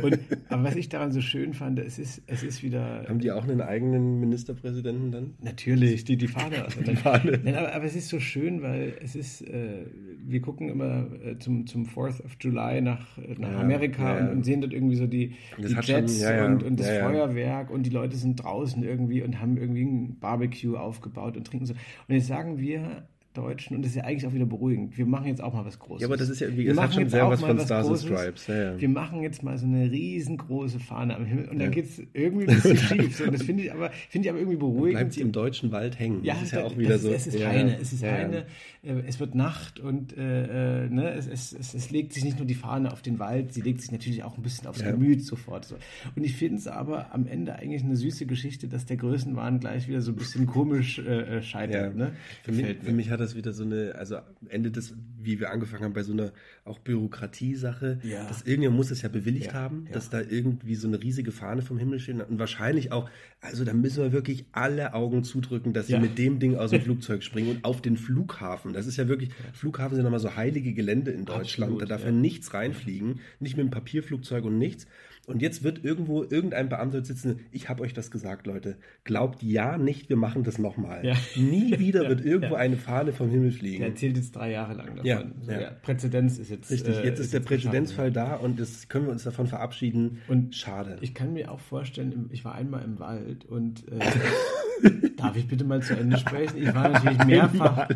und, 0.02 0.18
aber 0.48 0.64
was 0.64 0.76
ich 0.76 0.88
daran 0.88 1.12
so 1.12 1.20
schön 1.20 1.54
fand, 1.54 1.78
es 1.78 1.98
ist, 1.98 2.22
es 2.26 2.42
ist 2.42 2.62
wieder... 2.62 3.04
Haben 3.08 3.20
die 3.20 3.32
auch 3.32 3.44
einen 3.44 3.60
eigenen 3.60 4.20
Ministerpräsidenten 4.20 5.10
dann? 5.10 5.34
Natürlich, 5.42 6.04
die, 6.04 6.16
die 6.16 6.28
Fahne. 6.28 6.64
Also 6.64 6.80
die 6.86 6.96
Fahne. 6.96 7.40
Nein, 7.42 7.54
aber, 7.54 7.74
aber, 7.74 7.84
es 7.84 7.96
ist 7.96 8.08
so 8.08 8.20
schön, 8.20 8.62
weil 8.62 8.94
es 9.02 9.16
ist, 9.16 9.42
äh, 9.42 9.86
wir 10.26 10.40
gucken 10.42 10.68
immer 10.68 11.06
äh, 11.24 11.38
zum, 11.38 11.66
zum 11.66 11.86
4th 11.86 12.22
of 12.24 12.36
July 12.40 12.82
nach, 12.82 13.16
äh, 13.18 13.34
nach 13.38 13.52
ja, 13.52 13.60
Amerika 13.60 14.02
ja, 14.02 14.18
ja. 14.18 14.26
Und, 14.26 14.36
und, 14.36 14.44
sehen 14.44 14.60
dort 14.60 14.74
irgendwie 14.74 14.96
so 14.96 15.06
die, 15.06 15.34
die 15.58 15.74
Jets 15.82 16.22
schon, 16.22 16.54
und, 16.54 16.62
und 16.62 16.80
das 16.80 16.88
Feuerwerk 16.88 17.70
und 17.70 17.84
die 17.84 17.90
Leute 17.90 18.16
sind 18.16 18.36
draußen 18.36 18.82
irgendwie 18.82 19.22
und 19.22 19.40
haben 19.40 19.56
irgendwie 19.56 19.84
ein 19.84 20.09
Barbecue 20.18 20.76
aufgebaut 20.76 21.36
und 21.36 21.46
trinken 21.46 21.66
so. 21.66 21.74
Und 21.74 22.14
jetzt 22.14 22.26
sagen 22.26 22.58
wir, 22.58 23.06
Deutschen 23.34 23.76
und 23.76 23.82
das 23.82 23.92
ist 23.92 23.96
ja 23.96 24.04
eigentlich 24.04 24.26
auch 24.26 24.32
wieder 24.32 24.46
beruhigend. 24.46 24.98
Wir 24.98 25.06
machen 25.06 25.26
jetzt 25.26 25.40
auch 25.40 25.54
mal 25.54 25.64
was 25.64 25.78
Großes. 25.78 26.02
Ja, 26.02 26.08
aber 26.08 26.16
das 26.16 26.28
ist 26.28 26.40
ja, 26.40 26.48
wie 26.56 26.64
gesagt, 26.64 26.94
schon 26.94 27.08
sehr 27.08 27.28
was 27.28 27.40
von 27.40 27.60
Stars 27.60 27.86
and 27.86 27.98
Stripes. 27.98 28.46
Ja, 28.48 28.72
ja. 28.72 28.80
Wir 28.80 28.88
machen 28.88 29.22
jetzt 29.22 29.44
mal 29.44 29.56
so 29.56 29.66
eine 29.66 29.88
riesengroße 29.88 30.80
Fahne 30.80 31.14
am 31.14 31.24
Himmel 31.24 31.48
und 31.48 31.60
dann 31.60 31.70
geht 31.70 31.84
es 31.84 32.02
irgendwie 32.12 32.48
ein 32.48 32.56
bisschen 32.56 32.76
schief. 32.76 33.16
So, 33.16 33.24
und 33.24 33.34
das 33.34 33.44
finde 33.44 33.62
ich, 33.62 33.72
aber, 33.72 33.90
find 34.08 34.24
ich 34.24 34.30
aber 34.30 34.40
irgendwie 34.40 34.58
beruhigend. 34.58 34.98
Bleibt 34.98 35.12
sie 35.12 35.20
im 35.20 35.30
deutschen 35.30 35.70
Wald 35.70 35.98
hängen. 35.98 36.24
Ja, 36.24 36.34
das 36.34 36.42
ist 36.44 36.52
ja 36.52 36.64
auch 36.64 36.76
wieder 36.76 36.96
ist, 36.96 37.02
so. 37.02 37.12
Es 37.12 37.26
ist 37.28 37.46
Heine, 37.46 37.78
es 37.80 37.92
ist 37.92 38.02
Heine, 38.02 38.46
äh, 38.82 38.94
es 39.06 39.20
wird 39.20 39.36
Nacht 39.36 39.78
und 39.78 40.16
äh, 40.16 40.86
äh, 40.86 40.88
ne, 40.88 41.12
es, 41.12 41.28
es, 41.28 41.52
es, 41.52 41.74
es, 41.74 41.90
legt 41.92 42.12
sich 42.12 42.24
nicht 42.24 42.38
nur 42.38 42.46
die 42.46 42.54
Fahne 42.54 42.92
auf 42.92 43.00
den 43.00 43.20
Wald, 43.20 43.52
sie 43.52 43.60
legt 43.60 43.80
sich 43.80 43.92
natürlich 43.92 44.24
auch 44.24 44.36
ein 44.36 44.42
bisschen 44.42 44.66
aufs 44.66 44.82
Gemüt 44.82 45.24
sofort. 45.24 45.66
So. 45.66 45.76
Und 46.16 46.24
ich 46.24 46.34
finde 46.34 46.56
es 46.56 46.66
aber 46.66 47.14
am 47.14 47.28
Ende 47.28 47.54
eigentlich 47.54 47.84
eine 47.84 47.94
süße 47.94 48.26
Geschichte, 48.26 48.66
dass 48.66 48.86
der 48.86 48.96
Größenwahn 48.96 49.60
gleich 49.60 49.86
wieder 49.86 50.00
so 50.00 50.10
ein 50.10 50.16
bisschen 50.16 50.46
komisch 50.46 50.98
äh, 50.98 51.38
äh 51.38 51.42
scheitert. 51.42 51.94
Ne? 51.94 52.12
Für, 52.42 52.52
mich, 52.52 52.76
für 52.82 52.92
mich 52.92 53.10
hat 53.10 53.19
das 53.20 53.34
wieder 53.34 53.52
so 53.52 53.64
eine 53.64 53.94
also 53.94 54.16
endet 54.48 54.76
es, 54.76 54.94
wie 55.18 55.38
wir 55.40 55.50
angefangen 55.50 55.84
haben, 55.84 55.92
bei 55.92 56.02
so 56.02 56.12
einer 56.12 56.32
auch 56.64 56.78
Bürokratiesache, 56.78 58.00
ja. 58.02 58.26
dass 58.26 58.42
irgendjemand 58.42 58.78
muss 58.78 58.90
es 58.90 59.02
ja 59.02 59.08
bewilligt 59.08 59.48
ja, 59.48 59.54
haben, 59.54 59.84
ja. 59.86 59.92
dass 59.92 60.10
da 60.10 60.20
irgendwie 60.20 60.74
so 60.74 60.88
eine 60.88 61.02
riesige 61.02 61.32
Fahne 61.32 61.62
vom 61.62 61.78
Himmel 61.78 62.00
steht 62.00 62.28
und 62.28 62.38
wahrscheinlich 62.38 62.92
auch, 62.92 63.08
also 63.40 63.64
da 63.64 63.72
müssen 63.72 64.02
wir 64.02 64.12
wirklich 64.12 64.46
alle 64.52 64.94
Augen 64.94 65.22
zudrücken, 65.24 65.72
dass 65.72 65.86
sie 65.86 65.98
mit 65.98 66.18
dem 66.18 66.38
Ding 66.38 66.56
aus 66.56 66.70
dem 66.70 66.82
Flugzeug 66.82 67.22
springen 67.22 67.50
und 67.50 67.64
auf 67.64 67.82
den 67.82 67.96
Flughafen. 67.96 68.72
Das 68.72 68.86
ist 68.86 68.96
ja 68.96 69.08
wirklich, 69.08 69.30
Flughafen 69.52 69.94
sind 69.94 70.04
nochmal 70.04 70.20
so 70.20 70.36
heilige 70.36 70.72
Gelände 70.72 71.10
in 71.10 71.24
Deutschland, 71.24 71.72
Absolut, 71.72 71.82
da 71.82 71.86
darf 71.86 72.04
ja 72.04 72.10
nichts 72.10 72.54
reinfliegen, 72.54 73.20
nicht 73.38 73.56
mit 73.56 73.64
einem 73.64 73.70
Papierflugzeug 73.70 74.44
und 74.44 74.58
nichts. 74.58 74.86
Und 75.30 75.42
jetzt 75.42 75.62
wird 75.62 75.84
irgendwo 75.84 76.22
irgendein 76.22 76.68
Beamter 76.68 77.04
sitzen, 77.04 77.40
ich 77.52 77.68
habe 77.68 77.82
euch 77.82 77.94
das 77.94 78.10
gesagt, 78.10 78.46
Leute, 78.46 78.76
glaubt 79.04 79.42
ja 79.42 79.78
nicht, 79.78 80.08
wir 80.08 80.16
machen 80.16 80.44
das 80.44 80.58
nochmal. 80.58 81.04
Ja. 81.04 81.14
Nie 81.36 81.78
wieder 81.78 82.08
wird 82.08 82.24
irgendwo 82.24 82.54
ja. 82.54 82.60
eine 82.60 82.76
Fahne 82.76 83.12
vom 83.12 83.30
Himmel 83.30 83.52
fliegen. 83.52 83.78
Der 83.78 83.88
erzählt 83.88 84.16
jetzt 84.16 84.36
drei 84.36 84.50
Jahre 84.50 84.74
lang 84.74 84.88
davon. 84.88 85.06
Ja, 85.06 85.24
so, 85.40 85.52
ja. 85.52 85.70
Präzedenz 85.82 86.38
ist 86.38 86.50
jetzt. 86.50 86.70
Richtig, 86.70 86.96
jetzt 86.96 87.04
äh, 87.04 87.12
ist, 87.12 87.20
ist 87.20 87.34
der 87.34 87.40
Präzedenzfall 87.40 88.10
da 88.10 88.34
und 88.36 88.58
das 88.60 88.88
können 88.88 89.06
wir 89.06 89.12
uns 89.12 89.24
davon 89.24 89.46
verabschieden. 89.46 90.18
Und 90.28 90.54
schade. 90.54 90.98
Ich 91.00 91.14
kann 91.14 91.32
mir 91.32 91.50
auch 91.50 91.60
vorstellen, 91.60 92.28
ich 92.32 92.44
war 92.44 92.54
einmal 92.54 92.84
im 92.84 92.98
Wald 92.98 93.44
und 93.44 93.86
äh, 93.88 93.98
darf 95.16 95.36
ich 95.36 95.46
bitte 95.46 95.64
mal 95.64 95.82
zu 95.82 95.94
Ende 95.94 96.18
sprechen? 96.18 96.62
Ich 96.62 96.74
war 96.74 96.88
natürlich 96.88 97.24
mehrfach. 97.24 97.88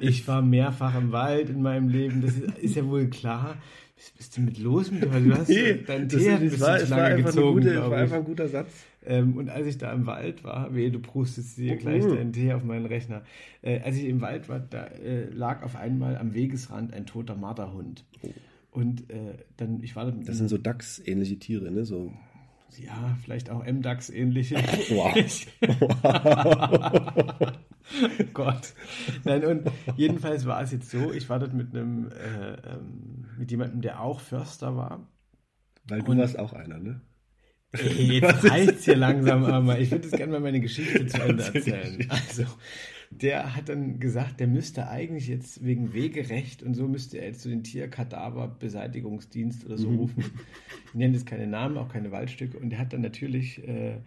Ich 0.00 0.26
war 0.26 0.42
mehrfach 0.42 0.96
im 0.96 1.12
Wald 1.12 1.50
in 1.50 1.62
meinem 1.62 1.88
Leben. 1.88 2.22
Das 2.22 2.36
ist, 2.36 2.58
ist 2.58 2.76
ja 2.76 2.86
wohl 2.86 3.08
klar. 3.08 3.56
Was 3.96 4.10
bist 4.10 4.36
du 4.36 4.40
mit 4.40 4.58
los 4.58 4.90
mit 4.90 5.04
dir? 5.04 5.20
Du 5.20 5.34
hast 5.34 5.48
nee, 5.48 5.74
deinen 5.74 6.08
Tee 6.08 6.30
ein 6.30 6.40
bisschen 6.40 6.60
war, 6.60 6.78
zu 6.78 6.86
lange 6.86 7.22
gezogen. 7.22 7.60
Gute, 7.60 7.90
war 7.90 7.96
einfach 7.96 8.16
ein 8.16 8.24
guter 8.24 8.48
Satz. 8.48 8.68
Ähm, 9.06 9.36
und 9.36 9.50
als 9.50 9.66
ich 9.66 9.78
da 9.78 9.92
im 9.92 10.06
Wald 10.06 10.44
war, 10.44 10.74
weh, 10.74 10.90
du 10.90 10.98
prustest 10.98 11.58
dir 11.58 11.76
gleich 11.76 12.04
uh. 12.04 12.14
deinen 12.14 12.32
Tee 12.32 12.52
auf 12.52 12.64
meinen 12.64 12.86
Rechner. 12.86 13.22
Äh, 13.62 13.80
als 13.80 13.96
ich 13.96 14.04
im 14.04 14.20
Wald 14.20 14.48
war, 14.48 14.58
da 14.58 14.86
äh, 14.86 15.28
lag 15.30 15.62
auf 15.62 15.76
einmal 15.76 16.16
am 16.16 16.34
Wegesrand 16.34 16.92
ein 16.92 17.06
toter 17.06 17.36
Marderhund. 17.36 18.04
Oh. 18.22 18.30
Und 18.72 19.10
äh, 19.10 19.34
dann, 19.56 19.82
ich 19.82 19.94
war 19.94 20.10
Das 20.10 20.38
sind 20.38 20.48
so 20.48 20.58
Dachs-ähnliche 20.58 21.38
Tiere, 21.38 21.70
ne? 21.70 21.84
So 21.84 22.12
ja, 22.78 23.16
vielleicht 23.22 23.50
auch 23.50 23.64
MDAX 23.64 24.10
ähnliche. 24.10 24.56
Wow. 28.00 28.10
Gott. 28.32 28.74
Nein, 29.24 29.44
und 29.44 29.70
jedenfalls 29.96 30.46
war 30.46 30.62
es 30.62 30.72
jetzt 30.72 30.90
so, 30.90 31.12
ich 31.12 31.28
war 31.28 31.38
dort 31.38 31.54
mit 31.54 31.74
einem, 31.74 32.08
äh, 32.08 32.54
ähm, 32.68 33.26
mit 33.38 33.50
jemandem, 33.50 33.82
der 33.82 34.00
auch 34.00 34.20
Förster 34.20 34.76
war. 34.76 35.06
Weil 35.86 36.02
du 36.02 36.12
und, 36.12 36.18
warst 36.18 36.38
auch 36.38 36.52
einer, 36.52 36.78
ne? 36.78 37.00
Ey, 37.72 38.18
jetzt 38.20 38.50
reicht's 38.50 38.84
hier 38.84 38.96
langsam 38.96 39.44
einmal. 39.44 39.80
Ich 39.80 39.90
würde 39.90 40.04
jetzt 40.04 40.16
gerne 40.16 40.32
mal 40.32 40.40
meine 40.40 40.60
Geschichte 40.60 41.06
zu 41.06 41.20
Ende 41.20 41.42
erzählen. 41.42 42.06
Also, 42.08 42.44
der 43.10 43.54
hat 43.54 43.68
dann 43.68 44.00
gesagt, 44.00 44.40
der 44.40 44.46
müsste 44.46 44.88
eigentlich 44.88 45.28
jetzt 45.28 45.64
wegen 45.64 45.92
Wegerecht 45.92 46.62
und 46.62 46.74
so 46.74 46.88
müsste 46.88 47.18
er 47.18 47.26
jetzt 47.26 47.42
zu 47.42 47.48
so 47.48 47.54
den 47.54 47.62
Tierkadaverbeseitigungsdienst 47.62 49.66
oder 49.66 49.78
so 49.78 49.90
mhm. 49.90 49.98
rufen. 49.98 50.24
Ich 50.88 50.94
nenne 50.94 51.14
jetzt 51.14 51.26
keine 51.26 51.46
Namen, 51.46 51.76
auch 51.76 51.88
keine 51.88 52.12
Waldstücke. 52.12 52.58
Und 52.58 52.70
der 52.70 52.78
hat 52.78 52.92
dann 52.92 53.02
natürlich 53.02 53.66
äh, 53.66 53.98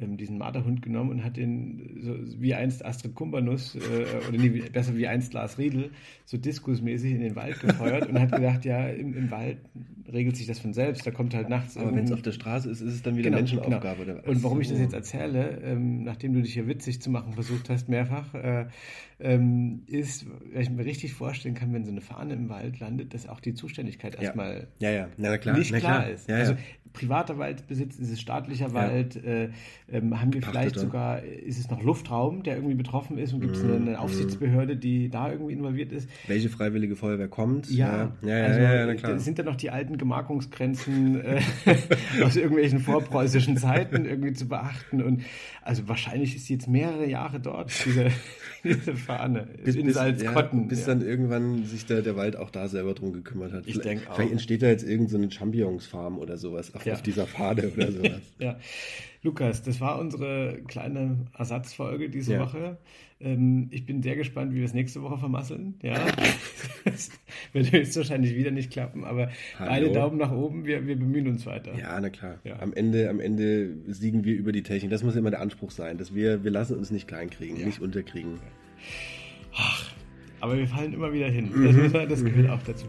diesen 0.00 0.38
Marderhund 0.38 0.82
genommen 0.82 1.10
und 1.10 1.24
hat 1.24 1.36
den 1.36 2.00
so 2.00 2.16
wie 2.40 2.54
einst 2.54 2.84
Astrid 2.84 3.14
Kumbanus 3.14 3.74
äh, 3.74 4.28
oder 4.28 4.38
nee, 4.38 4.62
besser 4.72 4.96
wie 4.96 5.06
einst 5.06 5.32
Lars 5.32 5.58
Riedel 5.58 5.90
so 6.24 6.36
diskusmäßig 6.36 7.12
in 7.12 7.20
den 7.20 7.36
Wald 7.36 7.60
gefeuert 7.60 8.08
und 8.08 8.18
hat 8.18 8.32
gedacht, 8.32 8.64
ja, 8.64 8.88
im, 8.88 9.16
im, 9.16 9.30
Wald 9.30 9.58
regelt 10.12 10.36
sich 10.36 10.46
das 10.46 10.58
von 10.58 10.72
selbst, 10.72 11.06
da 11.06 11.10
kommt 11.10 11.34
halt 11.34 11.48
nachts. 11.48 11.76
Aber 11.76 11.94
wenn 11.94 12.04
es 12.04 12.12
auf 12.12 12.22
der 12.22 12.32
Straße 12.32 12.70
ist, 12.70 12.80
ist 12.80 12.94
es 12.94 13.02
dann 13.02 13.16
wieder 13.16 13.30
genau, 13.30 13.38
Menschenaufgabe. 13.38 14.04
Genau. 14.04 14.22
Und 14.26 14.42
warum 14.42 14.60
ich 14.60 14.68
das 14.68 14.78
jetzt 14.78 14.94
erzähle, 14.94 15.60
ähm, 15.64 16.04
nachdem 16.04 16.34
du 16.34 16.42
dich 16.42 16.54
hier 16.54 16.66
witzig 16.66 17.00
zu 17.00 17.10
machen 17.10 17.34
versucht 17.34 17.70
hast, 17.70 17.88
mehrfach, 17.88 18.34
äh, 18.34 18.66
ähm, 19.20 19.82
ist, 19.86 20.26
weil 20.52 20.62
ich 20.62 20.70
mir 20.70 20.84
richtig 20.84 21.12
vorstellen 21.12 21.54
kann, 21.54 21.72
wenn 21.72 21.84
so 21.84 21.90
eine 21.90 22.00
Fahne 22.00 22.34
im 22.34 22.48
Wald 22.48 22.80
landet, 22.80 23.12
dass 23.14 23.28
auch 23.28 23.40
die 23.40 23.54
Zuständigkeit 23.54 24.20
erstmal 24.20 24.68
ja. 24.80 24.90
Ja. 24.90 25.08
Na, 25.16 25.36
klar. 25.38 25.58
nicht 25.58 25.72
Na, 25.72 25.78
klar, 25.78 26.02
klar, 26.02 26.10
ist. 26.10 26.30
Also 26.30 26.54
privater 26.92 27.38
Wald 27.38 27.66
besitzen, 27.68 28.02
ist 28.02 28.10
es 28.10 28.20
staatlicher 28.20 28.72
Wald, 28.72 29.16
äh, 29.24 29.50
ähm, 29.90 30.20
haben 30.20 30.32
wir 30.32 30.42
vielleicht 30.42 30.78
sogar, 30.78 31.22
ist 31.22 31.58
es 31.58 31.70
noch 31.70 31.82
Luftraum, 31.82 32.42
der 32.42 32.56
irgendwie 32.56 32.74
betroffen 32.74 33.18
ist 33.18 33.32
und 33.32 33.40
gibt 33.40 33.56
es 33.56 33.62
mm, 33.62 33.66
eine, 33.66 33.76
eine, 33.76 34.00
Aufsichtsbehörde, 34.00 34.76
die 34.76 35.08
da 35.08 35.30
irgendwie 35.30 35.52
involviert 35.52 35.92
ist? 35.92 36.08
Welche 36.26 36.48
freiwillige 36.48 36.96
Feuerwehr 36.96 37.28
kommt? 37.28 37.70
Ja, 37.70 38.12
ja, 38.22 38.28
ja, 38.28 38.44
also, 38.44 38.60
ja, 38.60 38.86
ja 38.86 38.94
klar. 38.94 39.18
sind 39.18 39.38
da 39.38 39.42
noch 39.42 39.56
die 39.56 39.70
alten 39.70 39.98
Gemarkungsgrenzen 40.00 41.20
äh, 41.20 41.40
aus 42.24 42.34
irgendwelchen 42.34 42.80
vorpreußischen 42.80 43.56
Zeiten 43.56 44.06
irgendwie 44.06 44.32
zu 44.32 44.48
beachten 44.48 45.02
und 45.02 45.22
also 45.62 45.86
wahrscheinlich 45.86 46.34
ist 46.34 46.46
sie 46.46 46.54
jetzt 46.54 46.66
mehrere 46.66 47.06
Jahre 47.06 47.38
dort, 47.38 47.70
diese, 47.84 48.10
diese 48.64 48.96
Fahne, 48.96 49.46
bis, 49.62 49.76
in 49.76 49.86
bis, 49.86 49.94
Salzkotten. 49.94 50.66
bis 50.66 50.86
dann 50.86 51.02
irgendwann 51.02 51.64
sich 51.64 51.86
der, 51.86 52.02
der 52.02 52.16
Wald 52.16 52.34
auch 52.34 52.50
da 52.50 52.66
selber 52.66 52.94
drum 52.94 53.12
gekümmert 53.12 53.52
hat. 53.52 53.66
Ich 53.66 53.78
denke 53.78 54.10
auch. 54.10 54.16
Vielleicht 54.16 54.32
entsteht 54.32 54.62
da 54.62 54.68
jetzt 54.68 54.82
irgendeine 54.82 55.24
so 55.24 55.30
Champignonsfarm 55.30 56.18
oder 56.18 56.36
sowas 56.38 56.74
auf, 56.74 56.84
auf 56.86 57.02
dieser 57.02 57.26
Pfade 57.26 57.72
oder 57.76 57.92
sowas. 57.92 58.20
ja. 58.40 58.58
Lukas, 59.22 59.62
das 59.62 59.80
war 59.80 59.98
unsere 59.98 60.60
kleine 60.66 61.26
Ersatzfolge 61.36 62.08
diese 62.08 62.34
ja. 62.34 62.40
Woche. 62.40 62.78
Ähm, 63.20 63.68
ich 63.70 63.84
bin 63.84 64.02
sehr 64.02 64.16
gespannt, 64.16 64.52
wie 64.54 64.58
wir 64.58 64.64
es 64.64 64.72
nächste 64.72 65.02
Woche 65.02 65.18
vermasseln. 65.18 65.74
Ja, 65.82 65.98
das 66.86 67.10
wird 67.52 67.70
höchstwahrscheinlich 67.70 68.34
wieder 68.34 68.50
nicht 68.50 68.70
klappen, 68.70 69.04
aber 69.04 69.28
Hallo. 69.58 69.70
beide 69.70 69.92
Daumen 69.92 70.16
nach 70.16 70.32
oben, 70.32 70.64
wir, 70.64 70.86
wir 70.86 70.96
bemühen 70.96 71.28
uns 71.28 71.44
weiter. 71.44 71.76
Ja, 71.78 72.00
na 72.00 72.08
klar. 72.08 72.38
Ja. 72.44 72.60
Am, 72.60 72.72
Ende, 72.72 73.10
am 73.10 73.20
Ende 73.20 73.76
siegen 73.88 74.24
wir 74.24 74.34
über 74.34 74.52
die 74.52 74.62
Technik. 74.62 74.90
Das 74.90 75.02
muss 75.02 75.16
immer 75.16 75.30
der 75.30 75.42
Anspruch 75.42 75.70
sein, 75.70 75.98
dass 75.98 76.14
wir, 76.14 76.42
wir 76.42 76.50
lassen 76.50 76.78
uns 76.78 76.90
nicht 76.90 77.06
kleinkriegen, 77.06 77.58
ja. 77.58 77.66
nicht 77.66 77.80
unterkriegen. 77.80 78.40
Ach, 79.54 79.92
aber 80.40 80.56
wir 80.56 80.66
fallen 80.66 80.94
immer 80.94 81.12
wieder 81.12 81.28
hin. 81.28 81.50
Mhm. 81.54 81.92
Das, 81.92 82.08
das 82.08 82.24
gehört 82.24 82.46
mhm. 82.46 82.50
auch 82.50 82.62
dazu. 82.62 82.86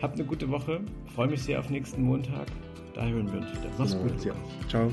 Habt 0.00 0.14
eine 0.14 0.24
gute 0.24 0.48
Woche. 0.48 0.80
Freue 1.14 1.26
mich 1.26 1.42
sehr 1.42 1.58
auf 1.58 1.70
nächsten 1.70 2.02
Montag. 2.02 2.46
Da 2.94 3.04
hören 3.06 3.26
wir 3.32 3.40
uns 3.40 3.50
wieder. 3.50 3.70
Mach's 3.78 3.92
genau. 3.92 4.12
gut. 4.12 4.24
Ja. 4.24 4.34
Ciao. 4.68 4.92